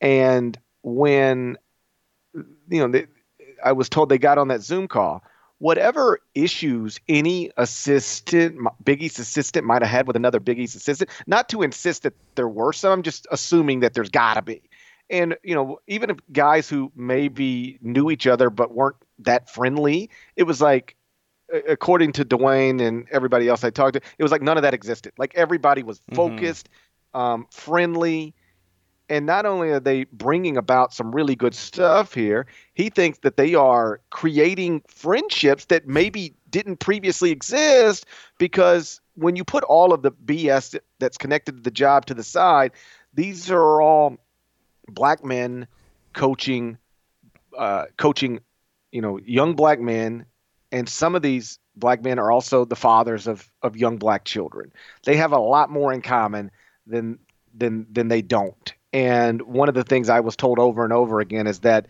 [0.00, 1.58] And when
[2.34, 3.06] you know, they,
[3.64, 5.22] I was told they got on that Zoom call.
[5.58, 11.08] Whatever issues any assistant, Big East assistant might have had with another Big East assistant,
[11.28, 14.62] not to insist that there were some, I'm just assuming that there's got to be.
[15.08, 20.10] And, you know, even if guys who maybe knew each other but weren't that friendly,
[20.34, 20.96] it was like,
[21.68, 24.74] according to Dwayne and everybody else I talked to, it was like none of that
[24.74, 25.12] existed.
[25.18, 26.16] Like everybody was mm-hmm.
[26.16, 26.70] focused,
[27.14, 27.20] mm-hmm.
[27.20, 28.34] um, friendly,
[29.08, 33.36] and not only are they bringing about some really good stuff here, he thinks that
[33.36, 38.06] they are creating friendships that maybe didn't previously exist
[38.38, 42.22] because when you put all of the BS that's connected to the job to the
[42.22, 42.72] side,
[43.14, 44.16] these are all
[44.88, 45.66] black men
[46.12, 46.78] coaching,
[47.56, 48.40] uh, coaching,
[48.90, 50.26] you know, young black men,
[50.70, 54.72] and some of these black men are also the fathers of of young black children.
[55.04, 56.50] They have a lot more in common
[56.86, 57.18] than
[57.54, 58.72] than than they don't.
[58.92, 61.86] And one of the things I was told over and over again is that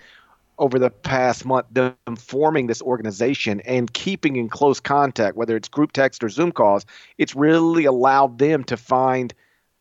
[0.58, 5.68] over the past month, them forming this organization and keeping in close contact, whether it's
[5.68, 6.86] group text or Zoom calls,
[7.18, 9.34] it's really allowed them to find,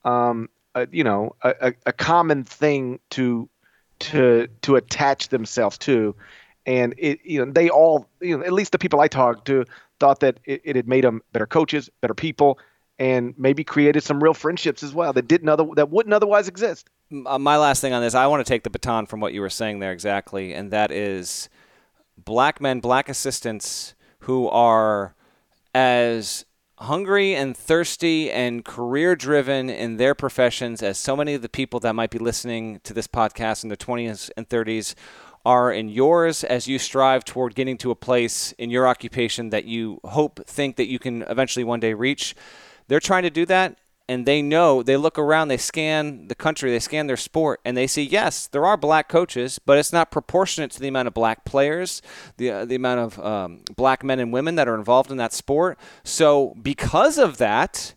[0.05, 3.47] um, a, you know, a, a common thing to
[3.99, 6.15] to to attach themselves to,
[6.65, 9.65] and it, you know, they all, you know, at least the people I talked to
[9.99, 12.57] thought that it, it had made them better coaches, better people,
[12.97, 16.89] and maybe created some real friendships as well that didn't other that wouldn't otherwise exist.
[17.12, 19.41] Uh, my last thing on this, I want to take the baton from what you
[19.41, 21.49] were saying there exactly, and that is
[22.18, 25.14] black men, black assistants who are
[25.74, 26.45] as
[26.80, 31.80] hungry and thirsty and career driven in their professions as so many of the people
[31.80, 34.95] that might be listening to this podcast in their 20s and 30s
[35.45, 39.66] are in yours as you strive toward getting to a place in your occupation that
[39.66, 42.36] you hope think that you can eventually one day reach.
[42.88, 43.78] They're trying to do that
[44.12, 47.78] and they know they look around they scan the country they scan their sport and
[47.78, 51.14] they see yes there are black coaches but it's not proportionate to the amount of
[51.14, 52.01] black players
[52.38, 55.32] the, uh, the amount of um, black men and women that are involved in that
[55.32, 57.93] sport so because of that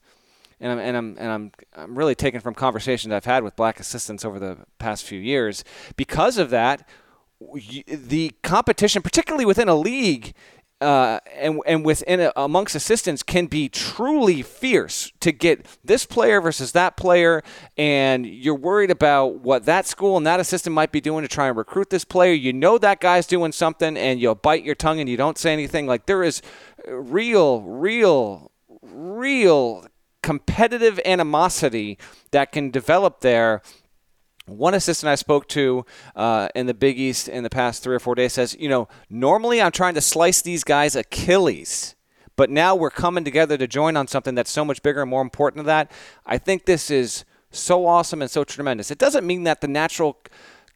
[0.61, 3.81] and I'm, and I'm and I'm I'm really taken from conversations I've had with black
[3.81, 5.65] assistants over the past few years.
[5.97, 6.89] Because of that,
[7.87, 10.33] the competition, particularly within a league,
[10.85, 16.41] uh, and and within a, amongst assistants can be truly fierce to get this player
[16.41, 17.43] versus that player,
[17.77, 21.49] and you're worried about what that school and that assistant might be doing to try
[21.49, 22.33] and recruit this player.
[22.33, 25.53] You know that guy's doing something, and you'll bite your tongue and you don't say
[25.53, 25.87] anything.
[25.87, 26.43] Like there is
[26.87, 28.51] real, real,
[28.83, 29.87] real
[30.23, 31.99] competitive animosity
[32.31, 33.63] that can develop there
[34.47, 38.01] one assistant I spoke to uh, in the Big East in the past three or
[38.01, 41.95] four days says, you know, normally I'm trying to slice these guys' Achilles,
[42.37, 45.23] but now we're coming together to join on something that's so much bigger and more
[45.23, 45.91] important than that.
[46.27, 48.91] I think this is so awesome and so tremendous.
[48.91, 50.19] It doesn't mean that the natural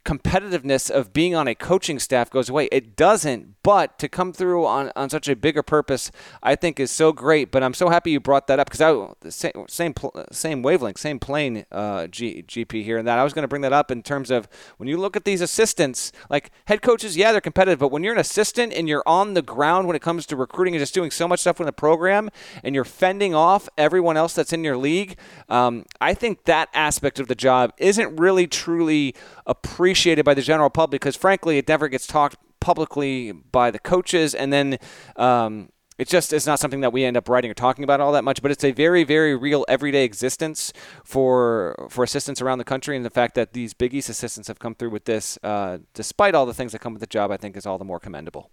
[0.09, 2.67] competitiveness of being on a coaching staff goes away.
[2.73, 6.11] It doesn't, but to come through on, on such a bigger purpose,
[6.43, 7.51] I think is so great.
[7.51, 9.95] But I'm so happy you brought that up because I same same
[10.33, 13.61] same wavelength, same plane, uh, G, GP here, and that I was going to bring
[13.61, 14.49] that up in terms of
[14.79, 18.15] when you look at these assistants, like head coaches, yeah, they're competitive, but when you're
[18.15, 21.11] an assistant and you're on the ground when it comes to recruiting and just doing
[21.11, 22.31] so much stuff in the program,
[22.65, 25.19] and you're fending off everyone else that's in your league,
[25.51, 30.71] um, I think that aspect of the job isn't really truly appreciated by the general
[30.71, 34.79] public because, frankly, it never gets talked publicly by the coaches, and then
[35.17, 38.13] um, it just is not something that we end up writing or talking about all
[38.13, 38.41] that much.
[38.41, 40.73] But it's a very, very real everyday existence
[41.05, 44.59] for for assistants around the country, and the fact that these Big East assistants have
[44.59, 47.37] come through with this, uh, despite all the things that come with the job, I
[47.37, 48.51] think is all the more commendable.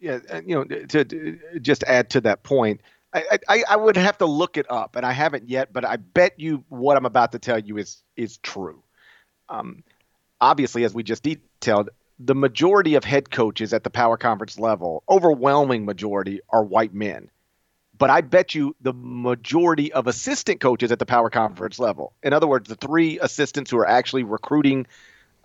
[0.00, 2.80] Yeah, you know, to, to just add to that point.
[3.12, 5.72] I, I, I would have to look it up, and I haven't yet.
[5.72, 8.82] But I bet you what I'm about to tell you is is true.
[9.48, 9.82] Um,
[10.40, 15.02] obviously, as we just detailed, the majority of head coaches at the power conference level,
[15.08, 17.30] overwhelming majority, are white men.
[17.96, 22.32] But I bet you the majority of assistant coaches at the power conference level, in
[22.32, 24.86] other words, the three assistants who are actually recruiting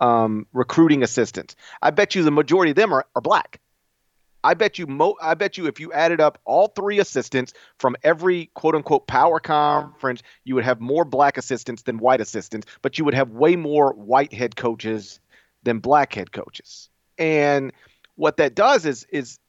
[0.00, 3.60] um, recruiting assistants, I bet you the majority of them are, are black.
[4.46, 7.96] I bet you mo- I bet you if you added up all three assistants from
[8.04, 12.96] every quote unquote power conference, you would have more black assistants than white assistants, but
[12.96, 15.18] you would have way more white head coaches
[15.64, 16.88] than black head coaches.
[17.18, 17.72] And
[18.14, 19.40] what that does is is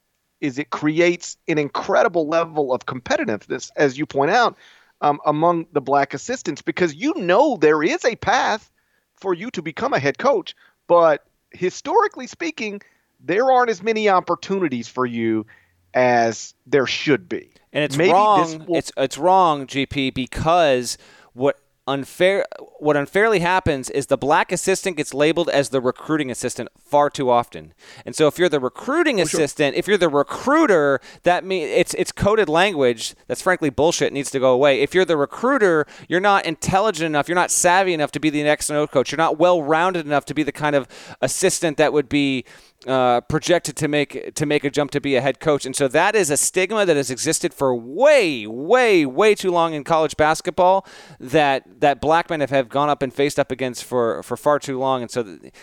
[0.41, 4.57] is it creates an incredible level of competitiveness, as you point out,
[5.01, 8.71] um, among the black assistants, because you know there is a path
[9.15, 10.55] for you to become a head coach,
[10.87, 12.81] but historically speaking,
[13.20, 15.45] there aren't as many opportunities for you
[15.93, 17.51] as there should be.
[17.74, 18.65] And it's Maybe wrong.
[18.68, 20.97] Will- it's it's wrong, GP, because
[21.34, 22.45] what unfair
[22.80, 27.30] what unfairly happens is the black assistant gets labeled as the recruiting assistant far too
[27.30, 27.74] often.
[28.05, 29.80] And so if you're the recruiting oh, assistant, sure.
[29.80, 34.39] if you're the recruiter, that means it's it's coded language that's frankly bullshit needs to
[34.39, 34.82] go away.
[34.82, 38.43] If you're the recruiter, you're not intelligent enough, you're not savvy enough to be the
[38.43, 39.11] next node coach.
[39.11, 40.88] You're not well-rounded enough to be the kind of
[41.22, 42.45] assistant that would be
[42.86, 45.88] uh, projected to make to make a jump to be a head coach, and so
[45.88, 50.15] that is a stigma that has existed for way, way, way too long in college
[50.15, 50.86] basketball.
[51.19, 54.59] That that black men have, have gone up and faced up against for for far
[54.59, 55.53] too long, and so th-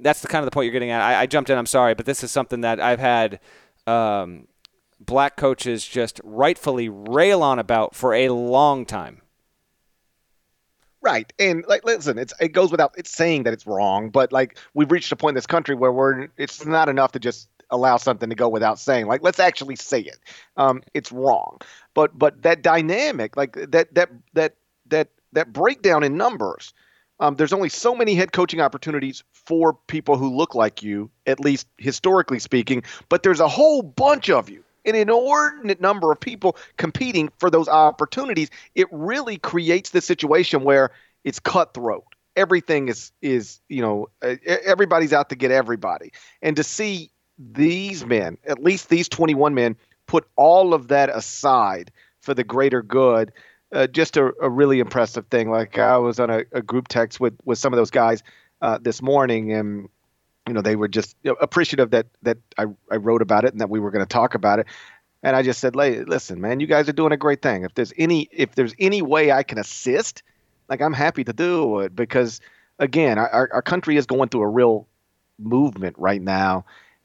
[0.00, 1.00] that's the kind of the point you're getting at.
[1.00, 1.58] I, I, jumped in.
[1.58, 3.40] I'm sorry, but this is something that I've had.
[3.86, 4.48] Um,
[4.98, 9.20] black coaches just rightfully rail on about for a long time.
[11.06, 11.32] Right.
[11.38, 14.90] And like listen, it's it goes without it's saying that it's wrong, but like we've
[14.90, 18.28] reached a point in this country where we're it's not enough to just allow something
[18.28, 19.06] to go without saying.
[19.06, 20.18] Like let's actually say it.
[20.56, 21.60] Um it's wrong.
[21.94, 26.74] But but that dynamic, like that that that that that breakdown in numbers.
[27.20, 31.40] Um, there's only so many head coaching opportunities for people who look like you, at
[31.40, 36.56] least historically speaking, but there's a whole bunch of you an inordinate number of people
[36.76, 40.90] competing for those opportunities, it really creates the situation where
[41.24, 42.04] it's cutthroat.
[42.36, 44.08] Everything is is you know
[44.44, 46.12] everybody's out to get everybody,
[46.42, 49.76] and to see these men, at least these 21 men,
[50.06, 53.32] put all of that aside for the greater good.
[53.72, 55.50] Uh, just a, a, really impressive thing.
[55.50, 58.22] Like I was on a, a, group text with with some of those guys
[58.62, 59.88] uh, this morning, and
[60.46, 63.52] you know they were just you know, appreciative that that I, I wrote about it
[63.52, 64.66] and that we were going to talk about it.
[65.22, 67.64] And I just said, listen, man, you guys are doing a great thing.
[67.64, 70.22] If there's any if there's any way I can assist,
[70.68, 71.96] like I'm happy to do it.
[71.96, 72.40] Because
[72.78, 74.86] again, our our country is going through a real
[75.38, 76.64] movement right now,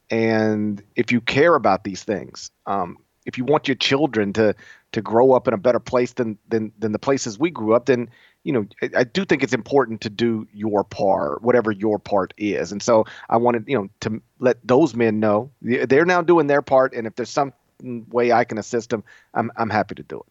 [0.09, 4.55] and if you care about these things, um, if you want your children to
[4.91, 7.85] to grow up in a better place than than than the places we grew up,
[7.87, 8.09] then
[8.43, 12.33] you know, I, I, do think it's important to do your part, whatever your part
[12.37, 12.71] is.
[12.71, 16.61] And so I wanted, you know, to let those men know they're now doing their
[16.61, 16.93] part.
[16.93, 20.25] And if there's some way I can assist them, I'm, I'm happy to do it.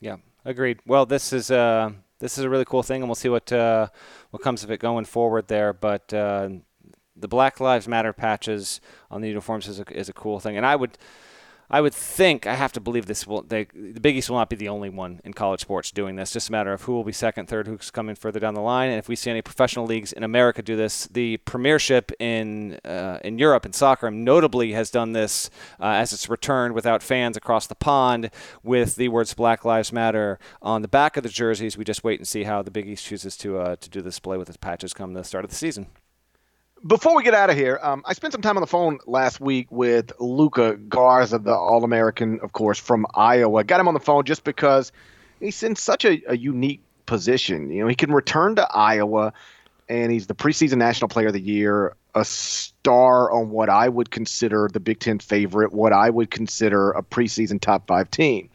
[0.00, 0.80] Yeah, agreed.
[0.86, 3.88] Well, this is, uh, this is a really cool thing and we'll see what, uh,
[4.30, 5.72] what comes of it going forward there.
[5.72, 6.48] But, uh,
[7.16, 10.56] the Black Lives Matter patches on the uniforms is a, is a cool thing.
[10.56, 10.98] And I would,
[11.70, 14.50] I would think I have to believe this will they, the Big East will not
[14.50, 16.32] be the only one in college sports doing this.
[16.32, 18.90] Just a matter of who will be second, third, who's coming further down the line,
[18.90, 23.18] and if we see any professional leagues in America do this, the Premiership in uh,
[23.24, 25.50] in Europe in soccer notably has done this
[25.80, 28.30] uh, as it's returned without fans across the pond
[28.62, 31.76] with the words Black Lives Matter on the back of the jerseys.
[31.76, 34.10] We just wait and see how the Big East chooses to uh, to do the
[34.10, 35.86] display with its patches come the start of the season
[36.86, 39.40] before we get out of here, um, I spent some time on the phone last
[39.40, 43.64] week with Luka Garza, the All American, of course, from Iowa.
[43.64, 44.92] Got him on the phone just because
[45.40, 47.70] he's in such a, a, unique position.
[47.70, 49.32] You know, he can return to Iowa,
[49.88, 54.10] and he's the preseason National Player of the Year, a star on what I would
[54.10, 58.50] consider the Big Ten favorite, what I would consider a preseason top five team.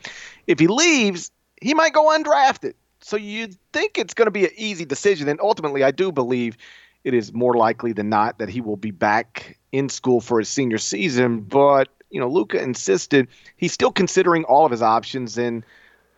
[0.46, 2.74] If he leaves, he might go undrafted.
[3.02, 6.58] So you'd think it's going to be an easy decision, and ultimately, I do believe
[7.04, 10.50] it is more likely than not that he will be back in school for his
[10.50, 11.42] senior season.
[11.42, 13.28] But you know, Luka insisted
[13.58, 15.38] he's still considering all of his options.
[15.38, 15.64] And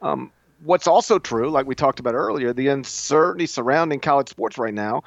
[0.02, 0.32] um,
[0.64, 5.04] what's also true, like we talked about earlier, the uncertainty surrounding college sports right now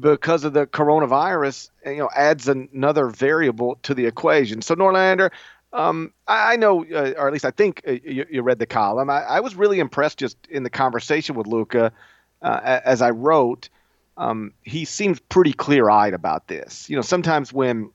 [0.00, 4.62] because of the coronavirus, you know, adds another variable to the equation.
[4.62, 5.30] So Norlander,
[5.72, 8.66] um, I, I, know, uh, or at least I think uh, you, you, read the
[8.66, 9.10] column.
[9.10, 11.92] I, I, was really impressed just in the conversation with Luka
[12.40, 13.68] uh, as I wrote
[14.16, 16.88] um, he seems pretty clear eyed about this.
[16.88, 17.90] You know, sometimes when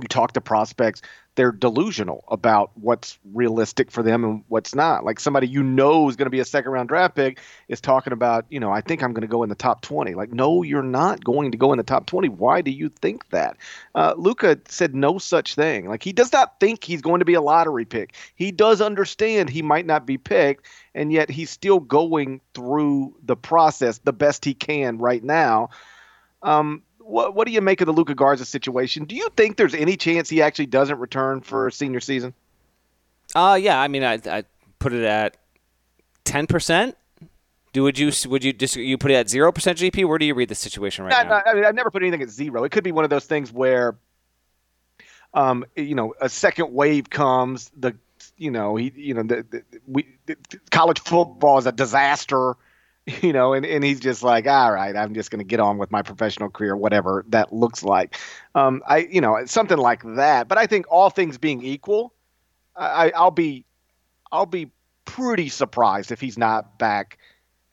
[0.00, 1.02] you talk to prospects,
[1.34, 5.04] they're delusional about what's realistic for them and what's not.
[5.04, 8.12] Like somebody you know is going to be a second round draft pick is talking
[8.12, 10.14] about, you know, I think I'm going to go in the top 20.
[10.14, 12.28] Like, no, you're not going to go in the top 20.
[12.28, 13.56] Why do you think that?
[13.94, 15.88] Uh, Luka said no such thing.
[15.88, 18.14] Like, he does not think he's going to be a lottery pick.
[18.34, 23.36] He does understand he might not be picked, and yet he's still going through the
[23.36, 25.70] process the best he can right now.
[26.42, 29.04] Um, what what do you make of the Luka Garza situation?
[29.04, 32.34] Do you think there's any chance he actually doesn't return for a senior season?
[33.34, 34.44] Uh yeah, I mean I I
[34.78, 35.36] put it at
[36.24, 36.96] ten percent.
[37.72, 40.06] Do would you would you just you put it at zero percent GP?
[40.06, 41.42] Where do you read the situation right now?
[41.46, 42.64] I mean, I never put anything at zero.
[42.64, 43.96] It could be one of those things where,
[45.32, 47.70] um, you know, a second wave comes.
[47.78, 47.96] The
[48.36, 50.36] you know he you know the, the we the,
[50.70, 52.56] college football is a disaster
[53.22, 55.78] you know, and, and he's just like, all right, I'm just going to get on
[55.78, 58.16] with my professional career, whatever that looks like.
[58.54, 60.48] Um, I, you know, something like that.
[60.48, 62.14] But I think all things being equal,
[62.76, 63.64] I, I'll be
[64.30, 64.70] I'll be
[65.04, 67.18] pretty surprised if he's not back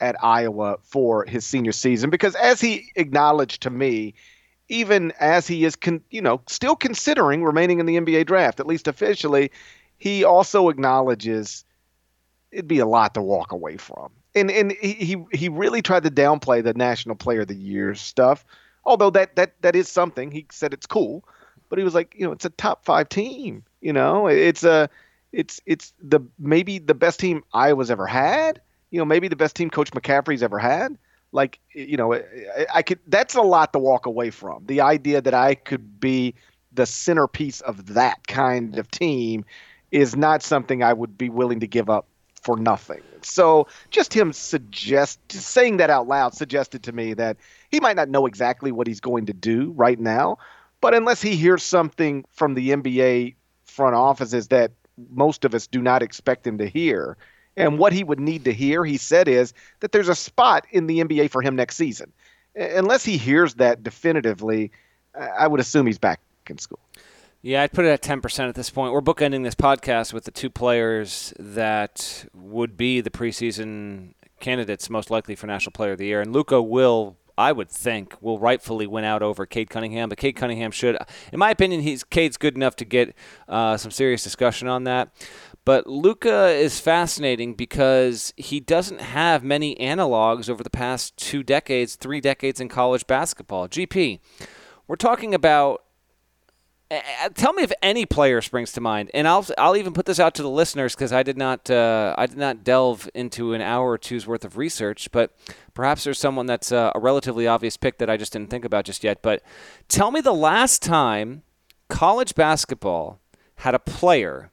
[0.02, 4.14] at Iowa for his senior season because as he acknowledged to me,
[4.68, 8.68] even as he is con, you know still considering remaining in the NBA draft at
[8.68, 9.52] least officially,
[9.98, 11.64] he also acknowledges
[12.52, 14.12] it'd be a lot to walk away from.
[14.36, 18.46] And and he he really tried to downplay the National Player of the Year stuff,
[18.86, 20.30] although that that that is something.
[20.32, 21.24] He said it's cool,
[21.70, 23.64] but he was like, you know, it's a top five team.
[23.82, 24.90] You know, it's a
[25.32, 28.62] it's it's the maybe the best team Iowa's ever had.
[28.92, 30.98] You know, maybe the best team Coach McCaffery's ever had.
[31.32, 32.22] Like, you know, I,
[32.76, 33.00] I could.
[33.08, 34.66] That's a lot to walk away from.
[34.66, 36.34] The idea that I could be
[36.72, 39.46] the centerpiece of that kind of team
[39.92, 42.08] is not something I would be willing to give up
[42.42, 43.02] for nothing.
[43.26, 47.38] So just him suggest saying that out loud suggested to me that
[47.70, 50.38] he might not know exactly what he's going to do right now,
[50.82, 54.72] but unless he hears something from the NBA front offices that
[55.12, 57.18] most of us do not expect him to hear,
[57.56, 60.88] and what he would need to hear, he said, is that there's a spot in
[60.88, 62.12] the NBA for him next season.
[62.56, 64.72] Unless he hears that definitively,
[65.14, 66.80] I would assume he's back in school.
[67.42, 68.92] Yeah, I'd put it at 10% at this point.
[68.92, 75.10] We're bookending this podcast with the two players that would be the preseason candidates most
[75.10, 76.20] likely for National Player of the Year.
[76.20, 80.10] And Luka will, I would think, will rightfully win out over Cade Cunningham.
[80.10, 80.98] But Cade Cunningham should,
[81.32, 83.16] in my opinion, he's Cade's good enough to get
[83.48, 85.10] uh, some serious discussion on that.
[85.64, 91.96] But Luka is fascinating because he doesn't have many analogs over the past two decades,
[91.96, 93.70] three decades in college basketball.
[93.70, 94.20] GP,
[94.88, 95.84] we're talking about
[97.36, 100.34] tell me if any player springs to mind, and I'll I'll even put this out
[100.36, 103.92] to the listeners because I did not uh, I did not delve into an hour
[103.92, 105.32] or two's worth of research, but
[105.74, 108.86] perhaps there's someone that's uh, a relatively obvious pick that I just didn't think about
[108.86, 109.22] just yet.
[109.22, 109.44] But
[109.88, 111.44] tell me the last time
[111.90, 113.20] college basketball
[113.58, 114.52] had a player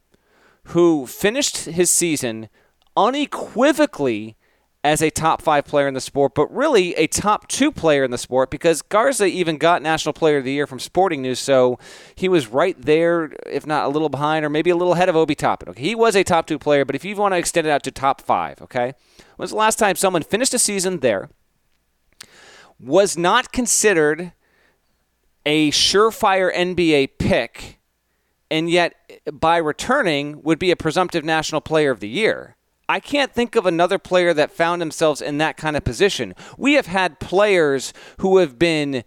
[0.70, 2.48] who finished his season
[2.96, 4.35] unequivocally
[4.86, 8.12] as a top five player in the sport, but really a top two player in
[8.12, 11.76] the sport because Garza even got National Player of the Year from Sporting News, so
[12.14, 15.16] he was right there, if not a little behind, or maybe a little ahead of
[15.16, 15.70] Obi Toppin.
[15.70, 17.82] Okay, he was a top two player, but if you want to extend it out
[17.82, 18.94] to top five, okay,
[19.34, 21.30] when was the last time someone finished a season there,
[22.78, 24.32] was not considered
[25.44, 27.80] a surefire NBA pick,
[28.52, 28.94] and yet
[29.32, 32.55] by returning would be a presumptive National Player of the Year?
[32.88, 36.34] I can't think of another player that found themselves in that kind of position.
[36.56, 39.04] We have had players who have been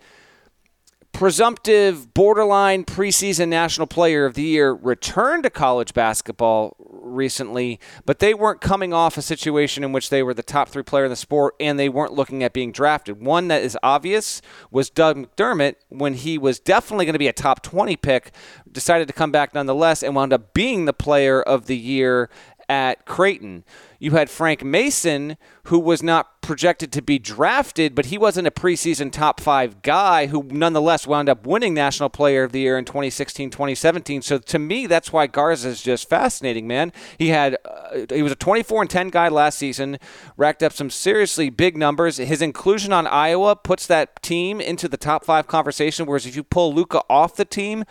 [1.12, 8.34] presumptive borderline preseason national player of the year return to college basketball recently, but they
[8.34, 11.16] weren't coming off a situation in which they were the top three player in the
[11.16, 13.20] sport and they weren't looking at being drafted.
[13.20, 17.34] One that is obvious was Doug McDermott when he was definitely going to be a
[17.34, 18.32] top 20 pick,
[18.72, 22.30] decided to come back nonetheless and wound up being the player of the year
[22.70, 23.66] at Creighton.
[23.98, 28.52] You had Frank Mason, who was not projected to be drafted, but he wasn't a
[28.52, 32.86] preseason top five guy who nonetheless wound up winning National Player of the Year in
[32.86, 34.22] 2016 2017.
[34.22, 36.94] So to me, that's why Garza is just fascinating, man.
[37.18, 40.00] He had, uh, he was a 24 and 10 guy last season,
[40.38, 42.18] racked up some seriously big numbers.
[42.18, 46.44] His inclusion on Iowa puts that team into the top five conversation, whereas if you
[46.44, 47.84] pull Luka off the team,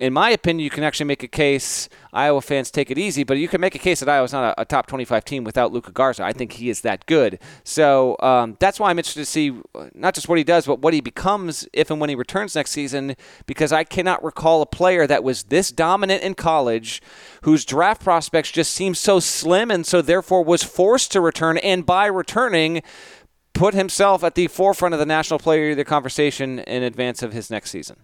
[0.00, 1.90] in my opinion, you can actually make a case.
[2.10, 4.62] Iowa fans take it easy, but you can make a case that Iowa's not a,
[4.62, 6.24] a top 25 team without Luka Garza.
[6.24, 7.38] I think he is that good.
[7.64, 9.60] So um, that's why I'm interested to see
[9.94, 12.70] not just what he does, but what he becomes if and when he returns next
[12.70, 13.14] season.
[13.44, 17.02] Because I cannot recall a player that was this dominant in college,
[17.42, 21.84] whose draft prospects just seemed so slim, and so therefore was forced to return, and
[21.84, 22.82] by returning
[23.52, 27.34] put himself at the forefront of the national player of the conversation in advance of
[27.34, 27.96] his next season.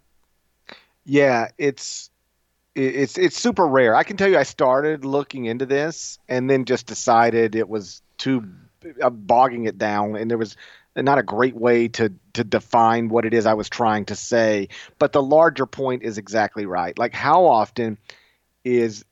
[1.07, 2.11] Yeah, it's
[2.75, 3.95] it's it's super rare.
[3.95, 8.03] I can tell you, I started looking into this and then just decided it was
[8.19, 8.45] too
[9.01, 10.57] uh, bogging it down, and there was
[10.97, 14.69] not a great way to to define what it is I was trying to say.
[14.99, 16.99] But the larger point is exactly right.
[16.99, 17.99] Like, how often
[18.65, 19.05] is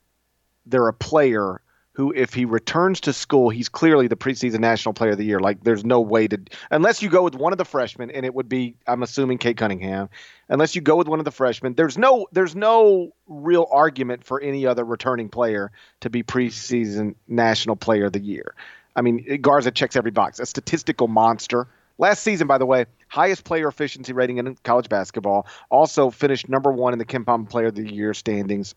[0.67, 1.61] there a player
[1.93, 5.39] who, if he returns to school, he's clearly the preseason national player of the year.
[5.39, 6.41] Like, there's no way to,
[6.71, 9.57] unless you go with one of the freshmen, and it would be, I'm assuming, Cade
[9.57, 10.09] Cunningham.
[10.49, 14.41] Unless you go with one of the freshmen, there's no, there's no real argument for
[14.41, 18.55] any other returning player to be preseason national player of the year.
[18.97, 20.39] I mean, Garza checks every box.
[20.39, 21.67] A statistical monster.
[21.99, 25.47] Last season, by the way, highest player efficiency rating in college basketball.
[25.71, 28.75] Also finished number one in the KenPom Player of the Year standings.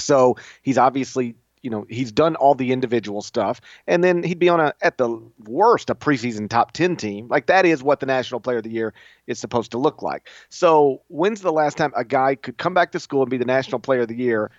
[0.00, 4.48] So he's obviously you know he's done all the individual stuff and then he'd be
[4.48, 8.06] on a at the worst a preseason top 10 team like that is what the
[8.06, 8.94] national player of the year
[9.26, 12.92] is supposed to look like so when's the last time a guy could come back
[12.92, 14.50] to school and be the national player of the year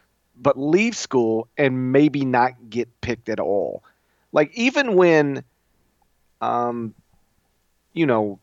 [0.41, 3.83] but leave school and maybe not get picked at all.
[4.31, 5.43] Like even when,
[6.41, 6.95] um,
[7.93, 8.39] you know,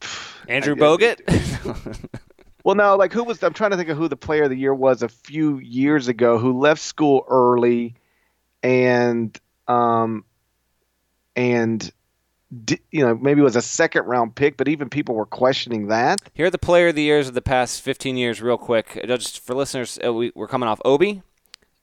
[0.48, 1.20] Andrew Bogut.
[2.64, 3.42] well, no, like who was?
[3.42, 6.08] I'm trying to think of who the player of the year was a few years
[6.08, 7.94] ago who left school early,
[8.62, 9.38] and
[9.68, 10.24] um,
[11.36, 11.90] and
[12.90, 16.20] you know, maybe it was a second round pick, but even people were questioning that.
[16.34, 19.00] Here are the player of the years of the past 15 years, real quick.
[19.06, 21.22] Just for listeners, uh, we, are coming off Obi.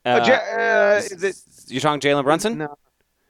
[0.05, 1.35] Uh, uh, uh, it,
[1.67, 2.57] you're talking Jalen Brunson?
[2.57, 2.77] No.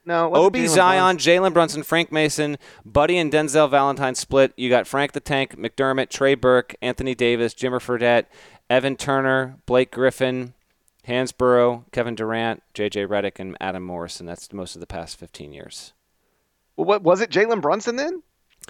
[0.08, 4.54] No, Obi, Zion, Jalen Brunson, Frank Mason, Buddy, and Denzel Valentine split.
[4.56, 8.24] You got Frank the Tank, McDermott, Trey Burke, Anthony Davis, Jimmer Fredette,
[8.70, 10.54] Evan Turner, Blake Griffin,
[11.06, 13.04] Hansbrough, Kevin Durant, J.J.
[13.04, 14.24] Redick, and Adam Morrison.
[14.24, 15.92] That's most of the past 15 years.
[16.74, 17.28] Well, what was it?
[17.28, 18.22] Jalen Brunson then?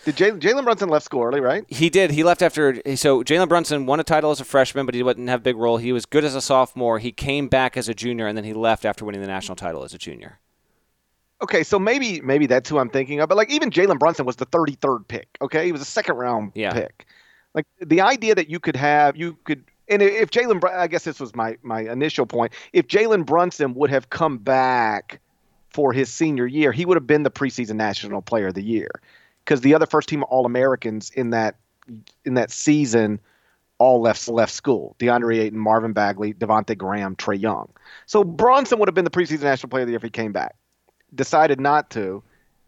[0.04, 1.64] Did Jalen Brunson left school early, right?
[1.68, 2.10] He did.
[2.10, 2.82] He left after.
[2.96, 5.56] So Jalen Brunson won a title as a freshman, but he didn't have a big
[5.56, 5.76] role.
[5.76, 6.98] He was good as a sophomore.
[6.98, 9.84] He came back as a junior, and then he left after winning the national title
[9.84, 10.40] as a junior.
[11.40, 13.28] Okay, so maybe maybe that's who I'm thinking of.
[13.28, 15.28] But like even Jalen Brunson was the 33rd pick.
[15.40, 16.72] Okay, he was a second round yeah.
[16.72, 17.06] pick.
[17.54, 21.20] Like the idea that you could have you could and if Jalen, I guess this
[21.20, 22.52] was my my initial point.
[22.72, 25.20] If Jalen Brunson would have come back
[25.70, 28.90] for his senior year, he would have been the preseason National Player of the Year
[29.44, 31.56] because the other first team All Americans in that
[32.24, 33.20] in that season
[33.78, 34.96] all left left school.
[34.98, 37.68] DeAndre Ayton, Marvin Bagley, Devonte Graham, Trae Young.
[38.06, 40.32] So Brunson would have been the preseason National Player of the Year if he came
[40.32, 40.56] back.
[41.14, 42.22] Decided not to,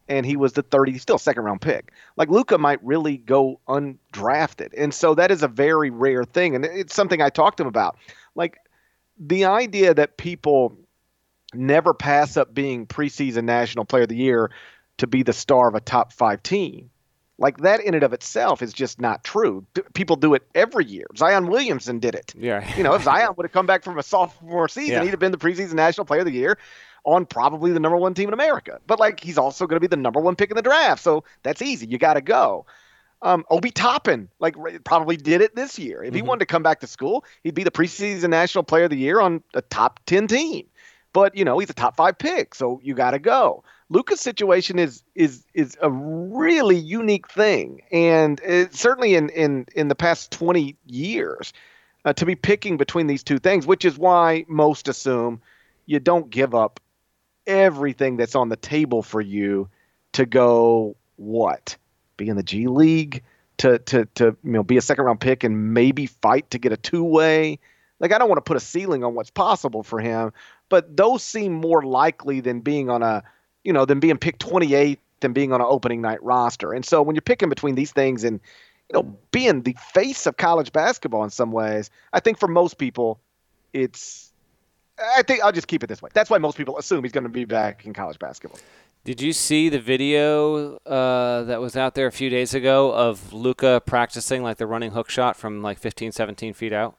[0.09, 1.93] and he was the 30, still second round pick.
[2.17, 6.65] Like Luka might really go undrafted, and so that is a very rare thing, and
[6.65, 7.97] it's something I talked to him about.
[8.35, 8.59] Like
[9.19, 10.77] the idea that people
[11.53, 14.51] never pass up being preseason national player of the year
[14.99, 16.91] to be the star of a top five team.
[17.41, 19.65] Like that in and of itself is just not true.
[19.95, 21.07] people do it every year.
[21.17, 22.35] Zion Williamson did it.
[22.37, 22.77] Yeah.
[22.77, 25.03] you know, if Zion would have come back from a sophomore season, yeah.
[25.03, 26.59] he'd have been the preseason national player of the year
[27.05, 28.79] on probably the number one team in America.
[28.87, 31.25] But like he's also going to be the number one pick in the draft, so
[31.43, 31.87] that's easy.
[31.87, 32.67] You got to go.
[33.23, 36.03] Um, Obi Toppin, like probably did it this year.
[36.03, 36.17] If mm-hmm.
[36.17, 38.99] he wanted to come back to school, he'd be the preseason national player of the
[38.99, 40.67] year on a top ten team.
[41.15, 43.65] But you know he's a top five pick, so you got to go.
[43.91, 49.89] Luka's situation is is is a really unique thing, and it, certainly in in in
[49.89, 51.53] the past twenty years,
[52.05, 55.43] uh, to be picking between these two things, which is why most assume
[55.87, 56.79] you don't give up
[57.49, 59.69] everything that's on the table for you
[60.13, 61.77] to go what?
[62.17, 63.25] Be in the G League?
[63.59, 66.73] To to to you know be a second round pick and maybe fight to get
[66.73, 67.59] a two way.
[67.99, 70.33] Like I don't want to put a ceiling on what's possible for him,
[70.69, 73.23] but those seem more likely than being on a,
[73.65, 76.73] you know, than being picked 28th than being on an opening night roster.
[76.73, 78.41] And so when you're picking between these things and,
[78.93, 82.79] you know, being the face of college basketball in some ways, I think for most
[82.79, 83.21] people,
[83.73, 84.33] it's,
[84.99, 86.11] I think I'll just keep it this way.
[86.13, 88.61] That's why most people assume he's going to be back in college basketball.
[89.05, 93.33] Did you see the video uh, that was out there a few days ago of
[93.33, 96.99] Luka practicing like the running hook shot from like 15, 17 feet out?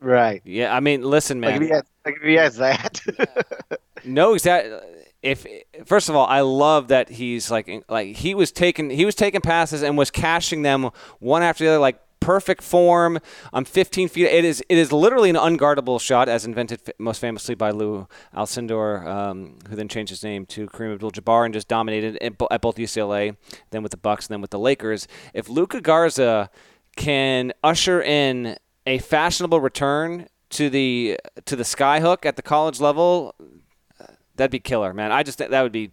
[0.00, 0.42] Right.
[0.44, 1.52] Yeah, I mean, listen, man.
[1.52, 3.80] Like if he has, like if he has that.
[4.04, 4.78] no, exactly.
[5.26, 5.46] If
[5.84, 9.40] first of all, I love that he's like like he was taking he was taking
[9.40, 13.18] passes and was cashing them one after the other like perfect form.
[13.52, 14.26] I'm 15 feet.
[14.26, 19.06] It is it is literally an unguardable shot, as invented most famously by Lew Alcindor,
[19.06, 23.36] um, who then changed his name to Kareem Abdul-Jabbar and just dominated at both UCLA,
[23.70, 25.08] then with the Bucks, and then with the Lakers.
[25.34, 26.50] If Luka Garza
[26.96, 28.56] can usher in
[28.86, 33.34] a fashionable return to the to the skyhook at the college level,
[34.36, 35.12] that'd be killer, man.
[35.12, 35.92] I just that would be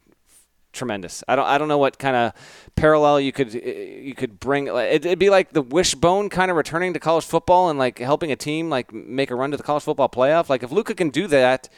[0.73, 1.23] tremendous.
[1.27, 2.33] I don't I don't know what kind of
[2.75, 4.67] parallel you could eh, you could bring.
[4.67, 8.35] It'd be like the wishbone kind of returning to college football and like helping a
[8.35, 10.49] team like make a run to the college football playoff.
[10.49, 11.69] Like if Luka can do that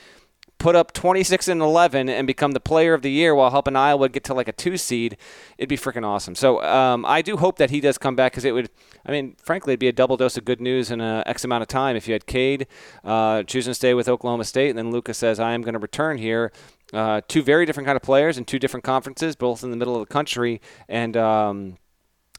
[0.66, 4.10] put up 26 and 11 and become the player of the year while helping Iowa
[4.10, 5.16] get to like a two seed,
[5.60, 6.34] it'd be freaking awesome.
[6.34, 8.72] So um, I do hope that he does come back because it would,
[9.06, 11.62] I mean, frankly, it'd be a double dose of good news in a X amount
[11.62, 12.66] of time if you had Cade
[13.04, 15.80] uh, choosing to stay with Oklahoma State and then Lucas says, I am going to
[15.80, 16.52] return here.
[16.92, 19.94] Uh, two very different kind of players in two different conferences, both in the middle
[19.94, 21.78] of the country, and um,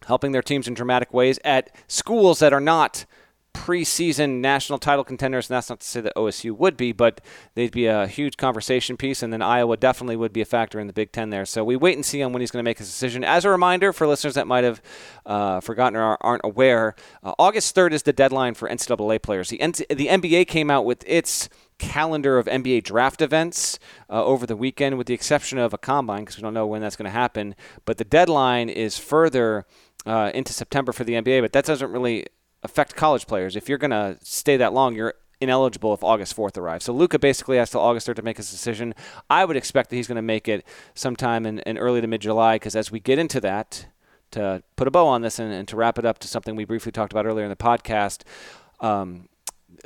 [0.08, 3.06] helping their teams in dramatic ways at schools that are not–
[3.56, 7.22] preseason national title contenders, and that's not to say that OSU would be, but
[7.54, 10.86] they'd be a huge conversation piece, and then Iowa definitely would be a factor in
[10.86, 11.46] the Big Ten there.
[11.46, 13.24] So we wait and see on when he's going to make his decision.
[13.24, 14.82] As a reminder for listeners that might have
[15.24, 19.48] uh, forgotten or aren't aware, uh, August 3rd is the deadline for NCAA players.
[19.48, 21.48] The, the NBA came out with its
[21.78, 23.78] calendar of NBA draft events
[24.10, 26.82] uh, over the weekend, with the exception of a combine, because we don't know when
[26.82, 27.54] that's going to happen.
[27.86, 29.64] But the deadline is further
[30.04, 32.26] uh, into September for the NBA, but that doesn't really
[32.66, 33.56] affect college players.
[33.56, 36.84] If you're going to stay that long, you're ineligible if August 4th arrives.
[36.84, 38.94] So Luka basically has till August 3rd to make his decision.
[39.30, 42.20] I would expect that he's going to make it sometime in, in early to mid
[42.20, 43.86] July because as we get into that,
[44.32, 46.64] to put a bow on this and, and, to wrap it up to something we
[46.64, 48.22] briefly talked about earlier in the podcast,
[48.80, 49.28] um,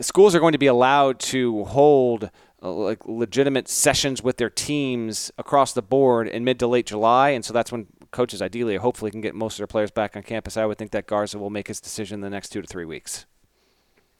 [0.00, 2.30] schools are going to be allowed to hold
[2.62, 7.30] uh, like legitimate sessions with their teams across the board in mid to late July,
[7.30, 10.22] and so that's when coaches ideally, hopefully, can get most of their players back on
[10.22, 10.56] campus.
[10.56, 12.84] I would think that Garza will make his decision in the next two to three
[12.84, 13.26] weeks.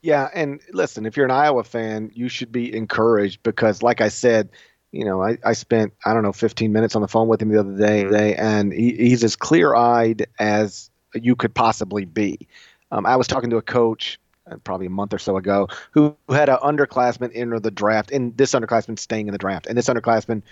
[0.02, 4.08] Yeah, and listen, if you're an Iowa fan, you should be encouraged because, like I
[4.08, 4.48] said,
[4.92, 7.50] you know, I, I spent I don't know 15 minutes on the phone with him
[7.50, 8.42] the other day, mm-hmm.
[8.42, 12.48] and he, he's as clear-eyed as you could possibly be.
[12.90, 14.18] Um, I was talking to a coach
[14.50, 18.10] uh, probably a month or so ago who, who had an underclassman enter the draft,
[18.10, 20.42] and this underclassman staying in the draft, and this underclassman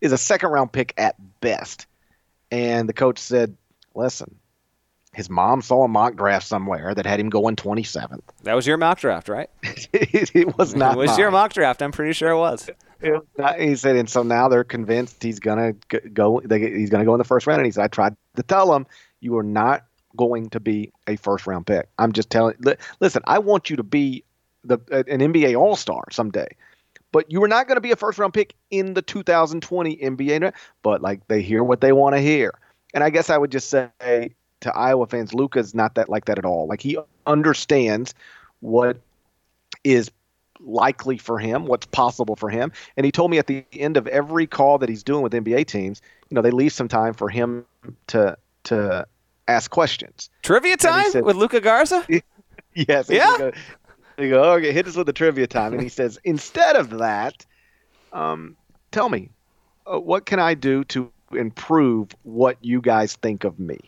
[0.00, 1.86] is a second-round pick at best.
[2.50, 3.56] And the coach said,
[3.94, 4.36] "Listen,
[5.16, 8.20] his mom saw a mock draft somewhere that had him going 27th.
[8.42, 9.48] That was your mock draft, right?
[9.62, 10.94] it was not.
[10.94, 11.18] It was mine.
[11.18, 11.80] your mock draft.
[11.80, 12.68] I'm pretty sure it was.
[13.00, 15.72] It not, he said, and so now they're convinced he's gonna
[16.12, 16.42] go.
[16.44, 17.60] They, he's gonna go in the first round.
[17.60, 18.86] And he said, I tried to tell him
[19.20, 19.86] you are not
[20.16, 21.88] going to be a first round pick.
[21.98, 22.56] I'm just telling.
[23.00, 24.22] Listen, I want you to be
[24.64, 26.48] the an NBA All Star someday.
[27.16, 30.52] But you were not going to be a first round pick in the 2020 NBA.
[30.82, 32.52] But like they hear what they want to hear.
[32.92, 36.36] And I guess I would just say to Iowa fans, Luka's not that like that
[36.36, 36.66] at all.
[36.66, 38.12] Like he understands
[38.60, 38.98] what
[39.82, 40.10] is
[40.60, 42.70] likely for him, what's possible for him.
[42.98, 45.68] And he told me at the end of every call that he's doing with NBA
[45.68, 47.64] teams, you know, they leave some time for him
[48.08, 49.06] to to
[49.48, 50.28] ask questions.
[50.42, 52.06] Trivia time said, with Luka Garza?
[52.74, 53.08] yes.
[53.08, 53.52] Yeah.
[54.22, 55.74] You go, okay, hit us with the trivia time.
[55.74, 57.44] And he says, instead of that,
[58.14, 58.56] um,
[58.90, 59.28] tell me,
[59.86, 63.78] uh, what can I do to improve what you guys think of me?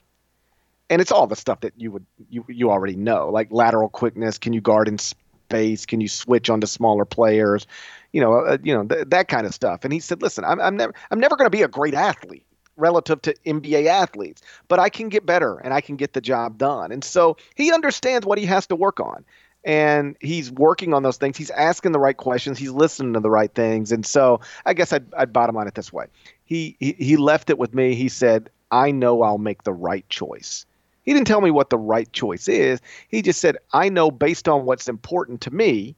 [0.90, 4.38] and it's all the stuff that you would you you already know, like lateral quickness.
[4.38, 5.86] Can you guard in space?
[5.86, 7.66] Can you switch onto smaller players?
[8.12, 9.84] You know, uh, you know th- that kind of stuff.
[9.84, 12.44] And he said, "Listen, I'm, I'm never I'm never going to be a great athlete
[12.76, 16.58] relative to NBA athletes, but I can get better and I can get the job
[16.58, 19.24] done." And so he understands what he has to work on.
[19.68, 21.36] And he's working on those things.
[21.36, 22.58] He's asking the right questions.
[22.58, 23.92] He's listening to the right things.
[23.92, 26.06] And so I guess I'd, I'd bottom line it this way.
[26.46, 27.94] He, he he left it with me.
[27.94, 30.64] He said, "I know I'll make the right choice."
[31.04, 32.80] He didn't tell me what the right choice is.
[33.08, 35.96] He just said, I know based on what's important to me,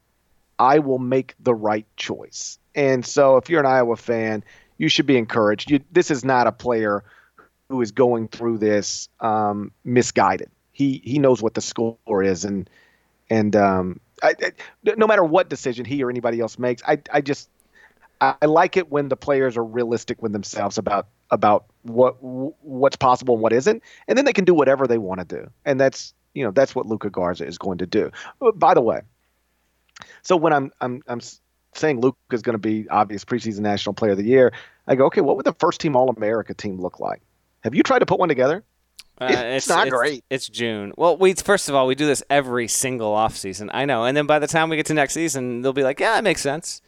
[0.60, 2.60] I will make the right choice.
[2.76, 4.44] And so if you're an Iowa fan,
[4.78, 5.68] you should be encouraged.
[5.68, 7.02] You, this is not a player
[7.68, 10.50] who is going through this um, misguided.
[10.72, 12.70] He he knows what the score is, and
[13.30, 14.52] and um, I, I,
[14.96, 17.48] no matter what decision he or anybody else makes, I I just
[18.20, 23.34] I, like it when the players are realistic with themselves about about what what's possible
[23.34, 26.12] and what isn't, and then they can do whatever they want to do, and that's
[26.34, 28.10] you know that's what Luka Garza is going to do.
[28.42, 29.00] Uh, by the way,
[30.22, 31.20] so when I'm I'm I'm
[31.74, 34.52] saying Luka is going to be obvious preseason national player of the year,
[34.86, 37.22] I go, okay, what would the first team All America team look like?
[37.60, 38.64] Have you tried to put one together?
[39.20, 40.24] Uh, it's, it's, not it's, great.
[40.30, 40.92] It's June.
[40.96, 43.70] Well, we first of all we do this every single off season.
[43.74, 46.00] I know, and then by the time we get to next season, they'll be like,
[46.00, 46.80] yeah, it makes sense.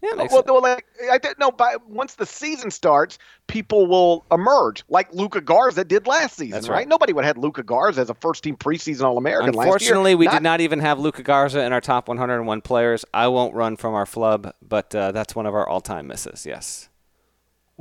[0.00, 0.48] Yeah, well, sense.
[0.62, 1.50] like I didn't know.
[1.50, 6.52] By once the season starts, people will emerge, like Luka Garza did last season.
[6.52, 6.76] That's right.
[6.76, 6.88] right.
[6.88, 9.48] Nobody would have had Luka Garza as a first team preseason All American.
[9.48, 13.04] Unfortunately, we not, did not even have Luka Garza in our top 101 players.
[13.12, 16.46] I won't run from our flub, but uh, that's one of our all time misses.
[16.46, 16.88] Yes.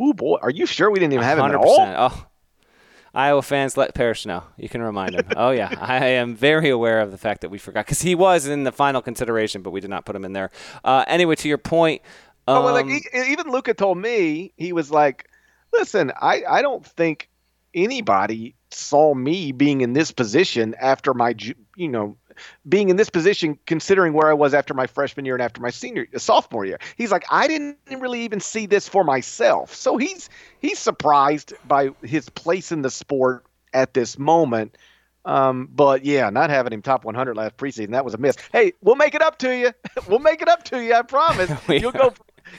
[0.01, 1.79] Ooh boy, are you sure we didn't even have him at all?
[1.79, 2.26] Oh,
[3.17, 4.43] Iowa fans, let Parrish know.
[4.57, 5.25] You can remind him.
[5.35, 8.45] oh yeah, I am very aware of the fact that we forgot because he was
[8.47, 10.51] in the final consideration, but we did not put him in there.
[10.83, 12.01] Uh, anyway, to your point
[12.47, 15.29] um, well, like he, even Luka told me he was like,
[15.73, 17.29] "Listen, I I don't think
[17.73, 21.35] anybody saw me being in this position after my
[21.75, 22.17] you know
[22.67, 25.69] being in this position considering where I was after my freshman year and after my
[25.69, 26.79] senior sophomore year.
[26.95, 29.73] He's like, I didn't really even see this for myself.
[29.73, 30.29] So he's
[30.59, 34.77] he's surprised by his place in the sport at this moment.
[35.25, 38.37] Um, but yeah, not having him top 100 last preseason, that was a miss.
[38.53, 39.71] Hey, we'll make it up to you.
[40.07, 40.93] we'll make it up to you.
[40.93, 41.51] I promise.
[41.67, 42.13] You'll go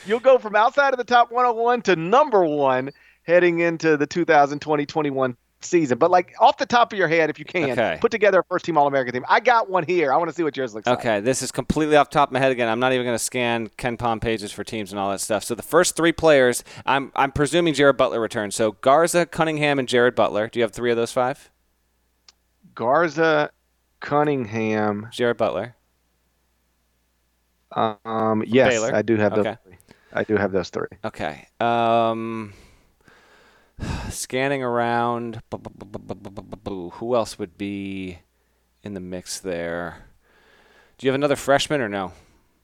[0.07, 2.91] you'll go from outside of the top 101 to number one
[3.23, 5.99] heading into the 2020-21 season.
[5.99, 7.99] But like off the top of your head, if you can, okay.
[8.01, 9.25] put together a first team All American team.
[9.29, 10.13] I got one here.
[10.13, 11.01] I want to see what yours looks okay, like.
[11.01, 12.69] Okay, this is completely off top of my head again.
[12.69, 15.45] I'm not even going to scan KenPom pages for teams and all that stuff.
[15.45, 18.55] So the first three players, I'm I'm presuming Jared Butler returns.
[18.55, 20.49] So Garza, Cunningham, and Jared Butler.
[20.49, 21.51] Do you have three of those five?
[22.75, 23.51] Garza,
[24.01, 25.75] Cunningham, Jared Butler.
[27.73, 28.95] Um, yes, Baylor.
[28.95, 29.43] I do have okay.
[29.43, 29.75] those.
[30.13, 30.89] I do have those three.
[31.05, 31.47] Okay.
[31.61, 32.55] Um,
[34.11, 35.43] scanning around.
[36.67, 38.19] Who else would be
[38.83, 40.05] in the mix there?
[40.99, 42.13] Do you have another freshman or no?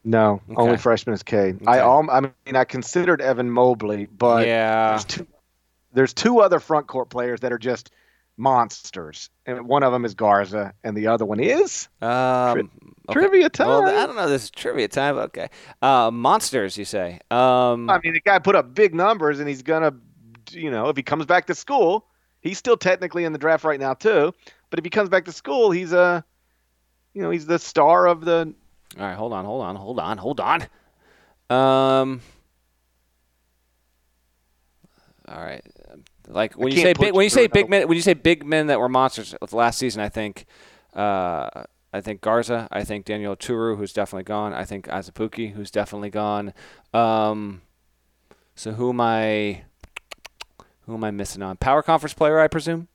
[0.06, 0.60] No, Okay.
[0.60, 1.60] only freshman is Cade.
[1.66, 4.90] I um, I mean, I considered Evan Mobley, but yeah.
[4.90, 5.26] there's two,
[5.94, 7.90] there's two other front court players that are just
[8.36, 12.70] monsters, and one of them is Garza, and the other one is Um,
[13.08, 13.12] okay.
[13.12, 13.68] trivia time.
[13.68, 14.28] Well, I don't know.
[14.28, 15.16] This is trivia time.
[15.16, 15.48] Okay.
[15.80, 17.20] Uh, monsters, you say?
[17.30, 19.94] Um, I mean, the guy put up big numbers, and he's gonna,
[20.50, 22.06] you know, if he comes back to school,
[22.40, 24.32] he's still technically in the draft right now too.
[24.70, 26.24] But if he comes back to school, he's a,
[27.12, 28.54] you know, he's the star of the.
[28.98, 29.14] all right.
[29.16, 29.44] Hold on.
[29.44, 29.76] Hold on.
[29.76, 30.18] Hold on.
[30.18, 30.62] Hold on.
[31.50, 32.20] Um.
[35.28, 35.64] All right.
[36.28, 38.44] Like when you say big, when you you say big men, when you say big
[38.44, 40.46] men that were monsters last season, I think,
[40.94, 44.54] uh, I think Garza, I think Daniel Oturu, who's definitely gone.
[44.54, 46.54] I think Azubuike, who's definitely gone.
[46.92, 47.62] Um,
[48.54, 49.64] so who am I?
[50.86, 51.56] Who am I missing on?
[51.56, 52.88] Power conference player, I presume.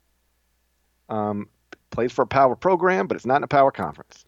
[1.08, 1.48] Um,
[1.90, 4.24] plays for a power program, but it's not in a power conference.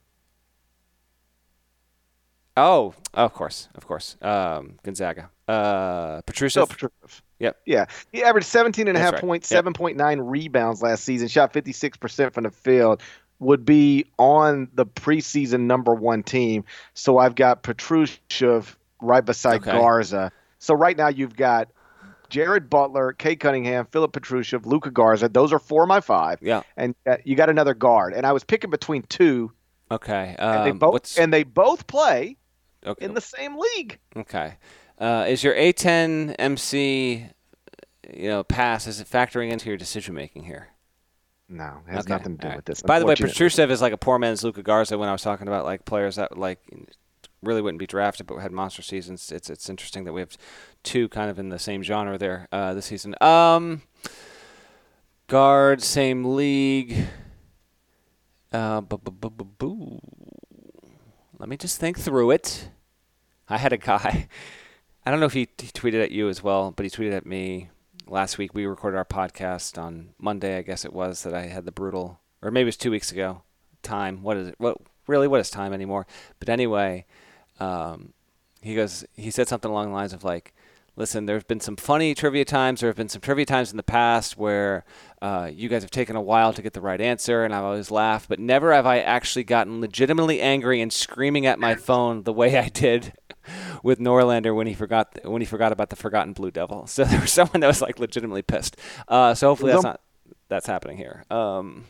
[2.56, 4.16] Oh, of course, of course.
[4.20, 5.30] Um, Gonzaga.
[5.48, 6.50] Uh, Petrusev.
[6.50, 7.22] Still Petrusev.
[7.38, 7.56] Yep.
[7.66, 7.86] Yeah.
[8.12, 9.20] He averaged 17 and a half right.
[9.22, 9.64] points, Yep.
[9.64, 13.00] 7.9 rebounds last season, shot 56% from the field,
[13.38, 16.64] would be on the preseason number one team.
[16.94, 19.72] So I've got Petrusev right beside Okay.
[19.72, 20.30] Garza.
[20.58, 21.68] So right now you've got
[22.32, 25.28] Jared Butler, Cade Cunningham, Filip Petrusev, Luka Garza.
[25.28, 26.38] Those are four of my five.
[26.40, 26.62] Yeah.
[26.78, 28.14] And uh, you got another guard.
[28.14, 29.52] And I was picking between two,
[29.90, 30.34] Okay.
[30.38, 32.38] and they Um, both and they both play
[32.86, 33.04] okay.
[33.04, 33.98] in the same league.
[34.16, 34.54] Okay.
[34.98, 37.26] Uh, is your A10 MC,
[38.14, 40.68] you know, pass, is it factoring into your decision making here?
[41.50, 42.56] No, it has Okay, nothing to do right.
[42.56, 42.80] with this.
[42.80, 43.14] By the way.
[43.14, 46.16] Petrusev is like a poor man's Luka Garza when I was talking about like players
[46.16, 46.60] that like
[47.42, 49.30] really wouldn't be drafted but had monster seasons.
[49.32, 50.36] It's it's interesting that we have
[50.82, 53.14] two kind of in the same genre there uh, this season.
[53.20, 53.82] Um,
[55.26, 57.06] guard, same league.
[58.52, 58.82] Uh.
[61.38, 62.68] Let me just think through it.
[63.48, 64.28] I had a guy.
[65.04, 67.26] I don't know if he, he tweeted at you as well, but he tweeted at
[67.26, 67.70] me
[68.06, 68.54] last week.
[68.54, 72.20] We recorded our podcast on Monday, I guess it was, that I had the brutal,
[72.40, 73.42] or maybe it was two weeks ago.
[73.82, 74.22] Time.
[74.22, 74.54] What is it?
[74.58, 74.76] What
[75.08, 75.26] really?
[75.26, 76.06] What is time anymore?
[76.38, 77.04] But anyway,
[77.62, 78.12] um,
[78.60, 79.04] he goes.
[79.14, 80.54] He said something along the lines of like,
[80.96, 82.80] "Listen, there have been some funny trivia times.
[82.80, 84.84] There have been some trivia times in the past where
[85.20, 87.90] uh, you guys have taken a while to get the right answer, and I've always
[87.90, 92.32] laughed, but never have I actually gotten legitimately angry and screaming at my phone the
[92.32, 93.12] way I did."
[93.82, 96.86] with Norlander when he forgot when he forgot about the forgotten Blue Devil.
[96.92, 98.76] So there was someone that was like legitimately pissed.
[99.08, 100.00] Uh, so hopefully that's not
[100.48, 101.24] that's happening here.
[101.30, 101.84] Um,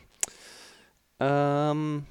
[1.21, 2.07] um,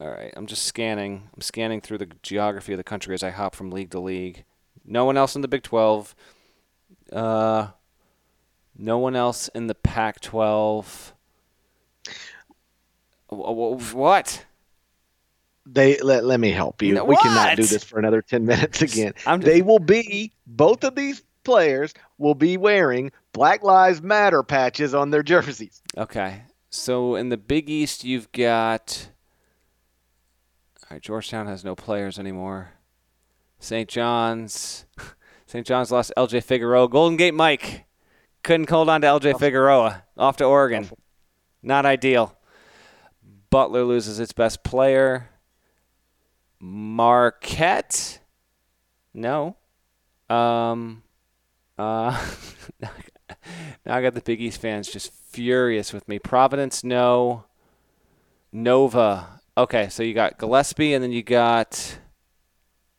[0.00, 1.28] all right, I'm just scanning.
[1.34, 4.44] I'm scanning through the geography of the country as I hop from league to league.
[4.84, 6.14] No one else in the Big 12.
[7.12, 7.68] Uh,
[8.76, 11.12] no one else in the Pac-12.
[13.28, 14.44] Wh- wh- What?
[15.68, 16.94] They let, let me help you.
[16.94, 19.14] No, we cannot do this for another 10 minutes again.
[19.16, 24.94] Just- they will be both of these players will be wearing Black Lives Matter patches
[24.94, 25.82] on their jerseys.
[25.96, 26.42] Okay.
[26.70, 29.08] So in the Big East, you've got.
[30.88, 32.70] All right, Georgetown has no players anymore.
[33.58, 33.88] St.
[33.88, 34.86] John's.
[35.46, 35.66] St.
[35.66, 36.88] John's lost LJ Figueroa.
[36.88, 37.84] Golden Gate Mike
[38.42, 40.04] couldn't hold on to LJ Figueroa.
[40.16, 40.88] Off to Oregon.
[41.62, 42.36] Not ideal.
[43.50, 45.30] Butler loses its best player.
[46.60, 48.20] Marquette.
[49.12, 49.56] No.
[50.28, 51.02] Um.
[51.78, 52.24] Uh.
[53.84, 56.18] Now I got the Big East fans just furious with me.
[56.18, 57.44] Providence, no.
[58.52, 59.35] Nova.
[59.58, 61.98] Okay, so you got Gillespie, and then you got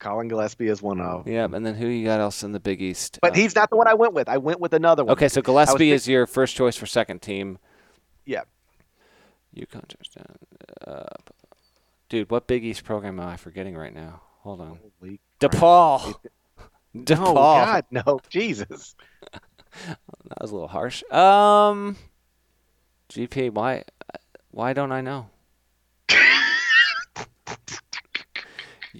[0.00, 1.26] Collin Gillespie is one of.
[1.28, 3.18] yeah, and then who you got else in the Big East?
[3.22, 4.28] But Uh, he's not the one I went with.
[4.28, 5.12] I went with another one.
[5.12, 7.58] okay, so Gillespie pick- is your first choice for second team.
[8.24, 8.42] Yeah.
[9.56, 10.36] UConn touchdown.
[10.86, 11.04] Uh,
[12.08, 14.22] dude, what Big East program am I forgetting right now?
[14.42, 14.78] Hold on.
[15.00, 16.14] Holy DePaul.
[16.96, 17.26] DePaul.
[17.28, 18.94] Oh God, no, Jesus.
[19.86, 21.04] That was a little harsh.
[21.12, 21.96] Um,
[23.10, 23.84] GP, why,
[24.50, 25.28] why don't I know?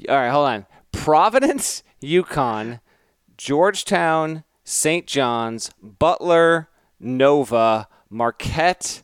[0.09, 0.67] All right, hold on.
[0.93, 2.81] Providence, UConn,
[3.37, 5.07] Georgetown, St.
[5.07, 6.69] John's, Butler,
[7.01, 9.03] Nova, Marquette,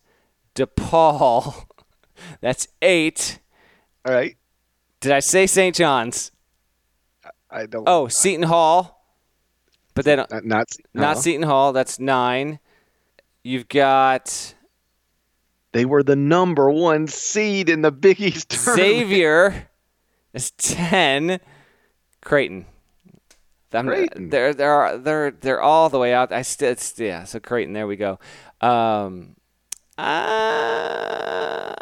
[0.55, 1.67] DePaul.
[2.41, 3.41] That's eight.
[4.07, 4.37] All right,
[5.01, 5.75] Did I say St.
[5.75, 6.31] John's?
[7.51, 7.89] I don't.
[7.89, 9.03] Oh, Seton Hall.
[9.95, 11.19] But then not not, not.
[11.19, 11.73] Seton Hall.
[11.73, 12.59] That's nine.
[13.45, 14.55] You've got
[15.75, 18.79] They were the number one seed in the Big East tournament.
[19.01, 19.69] Xavier
[20.33, 21.41] is ten.
[22.23, 22.67] Creighton.
[23.73, 24.31] I'm- Creighton.
[24.31, 26.33] They're they're they're they're all the way out.
[26.33, 27.25] I still yeah.
[27.25, 27.75] So Creighton.
[27.75, 28.21] There we go.
[28.61, 29.35] Um,
[29.99, 31.75] uh,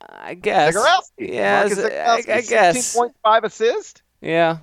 [0.00, 0.76] I guess.
[0.76, 1.32] Zegarowski.
[1.32, 2.96] Yeah, I, I guess.
[2.96, 4.02] 16.5 assists.
[4.20, 4.58] Yeah.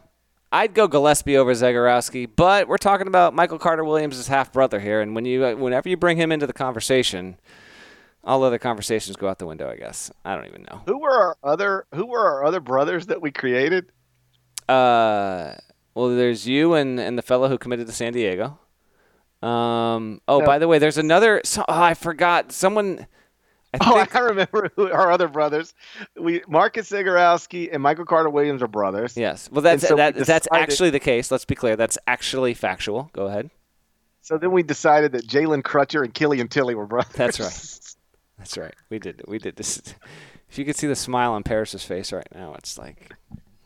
[0.52, 5.02] I'd go Gillespie over Zegarowski, but we're talking about Michael Carter Williams' half brother here,
[5.02, 7.36] and when you whenever you bring him into the conversation,
[8.26, 9.70] all other conversations go out the window.
[9.70, 10.82] I guess I don't even know.
[10.88, 13.92] Who were our other Who were our other brothers that we created?
[14.68, 15.54] Uh,
[15.94, 18.58] well, there's you and and the fellow who committed to San Diego.
[19.42, 20.22] Um.
[20.28, 20.46] Oh, No.
[20.46, 21.42] by the way, there's another.
[21.44, 22.52] So, oh, I forgot.
[22.52, 23.06] Someone.
[23.74, 25.74] I Oh, think, I remember who our other brothers.
[26.20, 29.16] We Marcus Zegarowski and Michael Carter Williams are brothers.
[29.16, 29.50] yes.
[29.52, 31.30] Well, that's so we that's actually the case.
[31.30, 31.76] Let's be clear.
[31.76, 33.10] That's actually factual.
[33.14, 33.52] Go ahead.
[34.22, 37.14] So then we decided that Jalen Crutcher and Killian Tilly were brothers.
[37.14, 37.80] That's right.
[38.38, 38.74] That's right.
[38.90, 39.22] We did.
[39.28, 39.82] We did this.
[40.48, 43.10] If you could see the smile on Parrish's face right now, it's like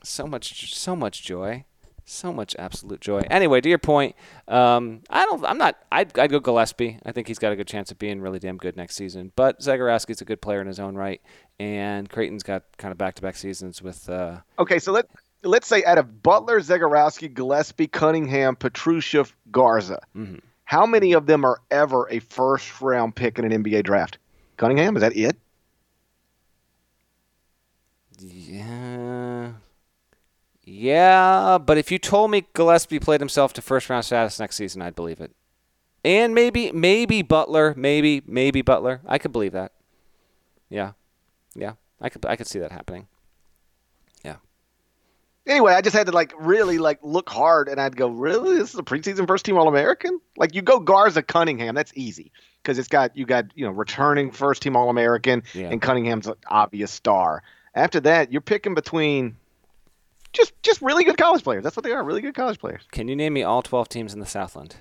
[0.02, 1.66] so much, so much joy,
[2.06, 3.20] so much absolute joy.
[3.30, 4.16] Anyway, to your point,
[4.48, 5.44] um, I don't.
[5.46, 5.76] I'm not.
[5.92, 6.98] I'd, I'd go Gillespie.
[7.06, 9.32] I think he's got a good chance of being really damn good next season.
[9.36, 11.22] But Zegarowski's a good player in his own right,
[11.60, 14.10] and Creighton's got kind of back-to-back seasons with.
[14.10, 15.06] Uh, Okay, so let
[15.44, 20.40] let's say out of Butler, Zegarowski, Gillespie, Cunningham, Petrusev, Garza, Mhm.
[20.64, 24.18] how many of them are ever a first round pick in an NBA draft?
[24.60, 25.38] Cunningham, is that it?
[28.20, 29.54] Yeah.
[30.66, 34.82] Yeah, but if you told me Gillespie played himself to first round status next season,
[34.82, 35.32] I'd believe it.
[36.04, 39.02] And maybe maybe Butler, maybe maybe Butler.
[39.08, 39.72] I could believe that.
[40.70, 40.92] Yeah.
[41.56, 41.74] Yeah.
[42.02, 43.08] I could I could see that happening.
[45.48, 48.74] Anyway, I just had to like really like look hard, and I'd go, really, this
[48.74, 50.20] is a preseason first team All American?
[50.38, 52.32] Like you go Garza, Cunningham, that's easy
[52.62, 55.70] because it's got you got you know returning first team All American, Yeah.
[55.70, 57.42] and Cunningham's an obvious star.
[57.74, 59.38] After that, you're picking between
[60.34, 61.64] just just really good college players.
[61.64, 62.84] That's what they are, really good college players.
[62.92, 64.76] Can you name me all 12 teams in the Southland?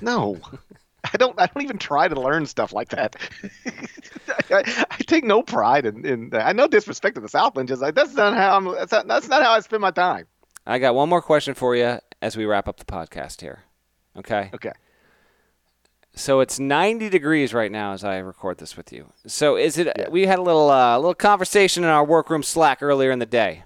[0.00, 0.38] No,
[1.04, 1.38] I don't.
[1.40, 3.16] I don't even try to learn stuff like that.
[4.50, 6.30] I, I take no pride in, in.
[6.34, 7.68] I know disrespect to the Southland.
[7.68, 8.64] Just like that's not how I'm.
[8.66, 10.26] That's not, that's not how I spend my time.
[10.66, 13.60] I got one more question for you as we wrap up the podcast here.
[14.16, 14.50] Okay?
[14.54, 14.72] Okay.
[16.14, 19.12] So it's 90 degrees right now as I record this with you.
[19.26, 19.88] So is it?
[19.96, 20.08] Yeah.
[20.08, 23.64] We had a little uh, little conversation in our workroom Slack earlier in the day,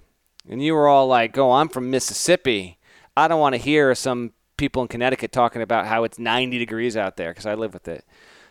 [0.48, 2.78] and you were all like, "Oh, I'm from Mississippi.
[3.16, 6.96] I don't want to hear some people in Connecticut talking about how it's 90 degrees
[6.96, 8.04] out there because I live with it."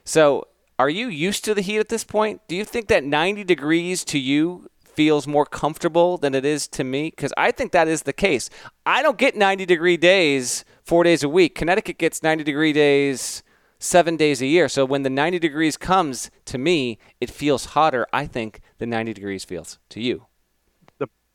[0.04, 0.47] So
[0.80, 2.41] are you used to the heat at this point?
[2.47, 6.84] Do you think that 90 degrees to you feels more comfortable than it is to
[6.84, 7.10] me?
[7.10, 8.49] Because I think that is the case.
[8.86, 11.56] I don't get 90 degree days four days a week.
[11.56, 13.43] Connecticut gets 90 degree days
[13.80, 14.68] seven days a year.
[14.70, 19.14] So when the 90 degrees comes to me, it feels hotter, I think, than 90
[19.14, 20.26] degrees feels to you.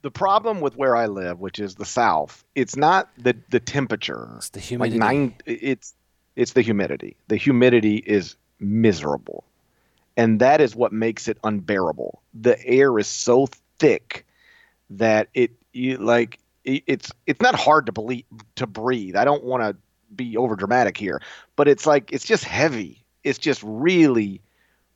[0.02, 4.30] The problem with where I live, which is the South, it's not the the temperature.
[4.36, 4.98] It's the Like humidity.
[4.98, 5.94] nine, it's
[6.36, 7.16] it's the humidity.
[7.28, 9.44] The humidity is miserable,
[10.16, 12.22] and that is what makes it unbearable.
[12.34, 14.24] The air is so thick
[14.90, 18.24] that it you, like it, it's it's not hard to believe
[18.56, 19.16] to breathe.
[19.16, 19.76] I don't want to
[20.14, 21.20] be over dramatic here,
[21.56, 23.04] but it's like it's just heavy.
[23.24, 24.40] It's just really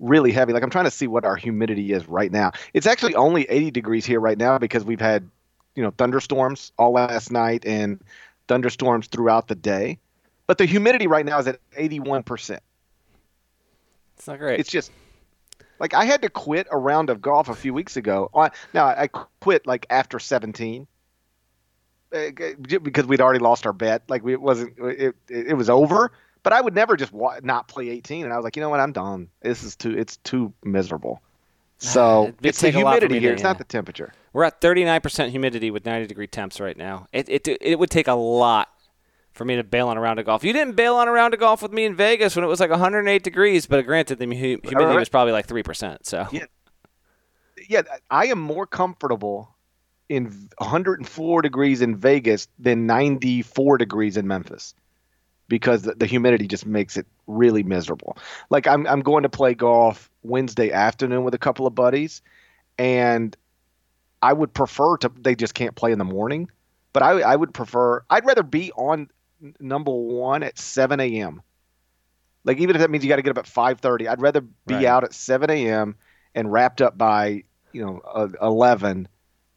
[0.03, 0.53] really heavy.
[0.53, 2.53] Like I'm trying to see what our humidity is right now.
[2.75, 5.29] It's actually only 80 degrees here right now because we've had,
[5.75, 8.03] you know, thunderstorms all last night and
[8.49, 9.99] thunderstorms throughout the day.
[10.47, 12.59] But the humidity right now is at 81%.
[14.17, 14.61] It's not great.
[14.61, 14.91] It's just
[15.79, 18.29] like I had to quit a round of golf a few weeks ago.
[18.75, 19.09] Now I
[19.41, 20.87] quit like after 17
[22.15, 22.19] uh,
[22.61, 24.03] because we'd already lost our bet.
[24.09, 26.13] Like we, it wasn't, it, it was over.
[26.43, 28.25] But I would never just wa- not play 18.
[28.25, 28.81] And I was like, you know what?
[28.81, 29.29] I'm done.
[29.43, 31.23] This is too, it's too miserable.
[31.79, 33.31] So It'd it's the take a lot for humidity here.
[33.31, 33.49] to- It's yeah.
[33.49, 34.13] not the temperature.
[34.33, 37.07] We're at 39% humidity with 90 degree temps right now.
[37.13, 38.69] It, it, it would take a lot
[39.33, 40.45] for me to bail on a round of golf.
[40.45, 42.61] You didn't bail on a round of golf with me in Vegas when it was
[42.61, 44.97] like 108 degrees, but granted, the humidity right.
[44.99, 45.99] was probably like 3%.
[46.03, 46.45] So Yeah.
[47.69, 49.55] Yeah, I am more comfortable
[50.09, 54.75] in 104 degrees in Vegas than 94 degrees in Memphis
[55.53, 58.17] because the, the humidity just makes it really miserable.
[58.51, 62.23] Like I'm I'm going to play golf Wednesday afternoon with a couple of buddies
[62.79, 63.37] and
[64.23, 66.51] I would prefer to they just can't play in the morning,
[66.93, 69.09] but I I would prefer I'd rather be on
[69.61, 71.43] number 1 at 7 a.m.
[72.45, 74.87] Like even if that means you got to get up at 5:30, I'd rather be
[74.87, 74.87] Right.
[74.87, 75.97] out at 7 a.m.
[76.35, 79.09] and wrapped up by you know uh, 11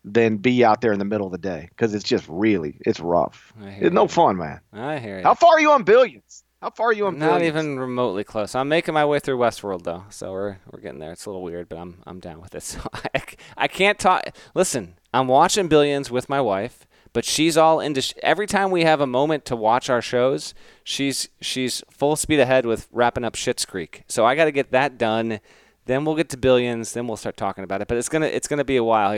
[0.08, 3.00] than be out there in the middle of the day because it's just really it's
[3.00, 3.52] rough.
[3.60, 4.08] It's no you.
[4.08, 4.62] fun, man.
[4.72, 5.24] I hear you.
[5.24, 6.44] How far are you on billions?
[6.62, 7.48] How far are you on Not billions?
[7.58, 8.56] even remotely close.
[8.56, 11.12] I'm making my way through Westworld though, so we're we're getting there.
[11.12, 12.64] It's a little weird, but I'm I'm down with it.
[12.64, 12.80] So
[13.14, 13.22] I,
[13.58, 14.24] I can't talk.
[14.54, 18.02] Listen, I'm watching Billions with my wife, but she's all into.
[18.02, 20.54] Sh- every time we have a moment to watch our shows,
[20.84, 24.04] she's she's full speed ahead with wrapping up Schitt's Creek.
[24.08, 25.40] So I got to get that done.
[25.86, 26.94] Then we'll get to billions.
[26.94, 27.88] Then we'll start talking about it.
[27.88, 29.12] But it's gonna it's gonna be a while.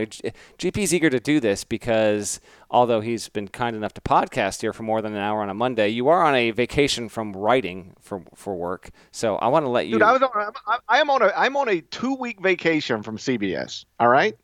[0.58, 2.40] GP's eager to do this because
[2.70, 5.54] although he's been kind enough to podcast here for more than an hour on a
[5.54, 8.90] Monday, you are on a vacation from writing for for work.
[9.12, 9.94] So I want to let you.
[9.94, 13.16] Dude, I was on, I am on a I'm on a two week vacation from
[13.16, 13.84] CBS.
[13.98, 14.36] All right,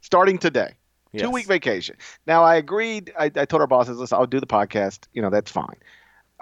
[0.00, 0.74] starting today.
[1.12, 1.22] Yes.
[1.22, 1.96] Two week vacation.
[2.26, 3.12] Now I agreed.
[3.18, 5.06] I, I told our bosses, listen, I'll do the podcast.
[5.12, 5.76] You know, that's fine.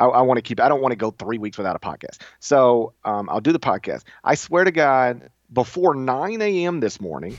[0.01, 0.61] I, I want to keep.
[0.61, 2.19] I don't want to go three weeks without a podcast.
[2.41, 4.05] So um, I'll do the podcast.
[4.25, 6.81] I swear to God, before 9 a.m.
[6.81, 7.37] this morning,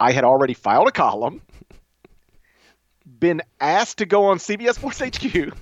[0.00, 1.42] I had already filed a column,
[3.18, 5.52] been asked to go on CBS Sports HQ,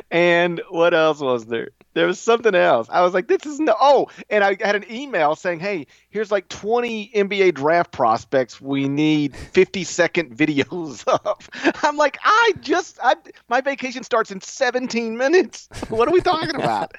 [0.10, 1.70] and what else was there?
[1.94, 2.88] There was something else.
[2.90, 3.74] I was like, this is no.
[3.80, 8.88] Oh, and I had an email saying, hey, here's like 20 NBA draft prospects we
[8.88, 11.48] need 50 second videos of.
[11.82, 13.14] I'm like, I just, I,
[13.48, 15.68] my vacation starts in 17 minutes.
[15.94, 16.92] What are we talking about?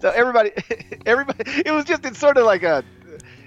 [0.00, 0.52] so everybody,
[1.06, 2.82] everybody, it was just, it's sort of like a,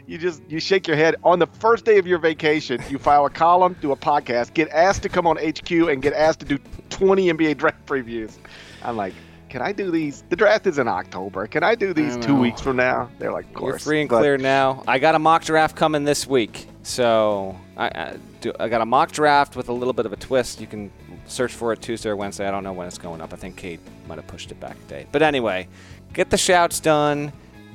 [0.05, 3.25] you just you shake your head on the first day of your vacation you file
[3.25, 6.45] a column do a podcast get asked to come on hq and get asked to
[6.45, 6.59] do
[6.89, 8.37] 20 nba draft previews
[8.83, 9.13] i'm like
[9.53, 10.23] can I do these?
[10.29, 11.45] The draft is in October.
[11.45, 13.11] Can I do these two weeks from now?
[13.19, 13.71] They're like, of course.
[13.73, 14.83] You're free and but, clear now.
[14.87, 16.65] I got a mock draft coming this week.
[16.81, 20.15] So I, I, do, I got a mock draft with a little bit of a
[20.15, 20.59] twist.
[20.59, 20.91] You can
[21.27, 22.47] search for it Tuesday or Wednesday.
[22.47, 23.31] I don't know when it's going up.
[23.31, 25.05] I think Kate might have pushed it back a day.
[25.11, 25.67] But anyway,
[26.13, 27.31] get the shouts done.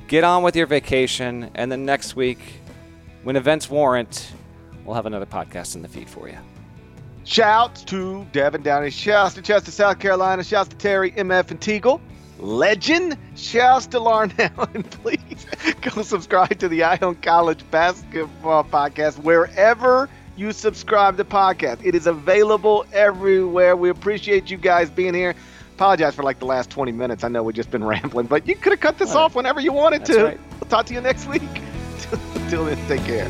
[0.09, 1.49] Get on with your vacation.
[1.55, 2.39] And then next week,
[3.23, 4.33] when events warrant,
[4.83, 6.39] we'll have another podcast in the feed for you.
[7.29, 8.89] Shouts to Devin Downey.
[8.89, 10.43] Shouts to Chester, South Carolina.
[10.43, 12.01] Shouts to Terry, MF, and Teagle.
[12.39, 13.19] Legend.
[13.35, 14.67] Shouts to Larnell.
[14.73, 15.45] And please
[15.81, 21.85] go subscribe to the Eye on College Basketball Podcast wherever you subscribe to podcast.
[21.85, 23.75] It is available everywhere.
[23.75, 25.35] We appreciate you guys being here.
[25.75, 27.23] Apologize for like the last 20 minutes.
[27.23, 29.17] I know we've just been rambling, but you could have cut this right.
[29.17, 30.23] off whenever you wanted That's to.
[30.23, 30.39] Right.
[30.59, 31.43] We'll talk to you next week.
[32.33, 33.29] Until then, take care.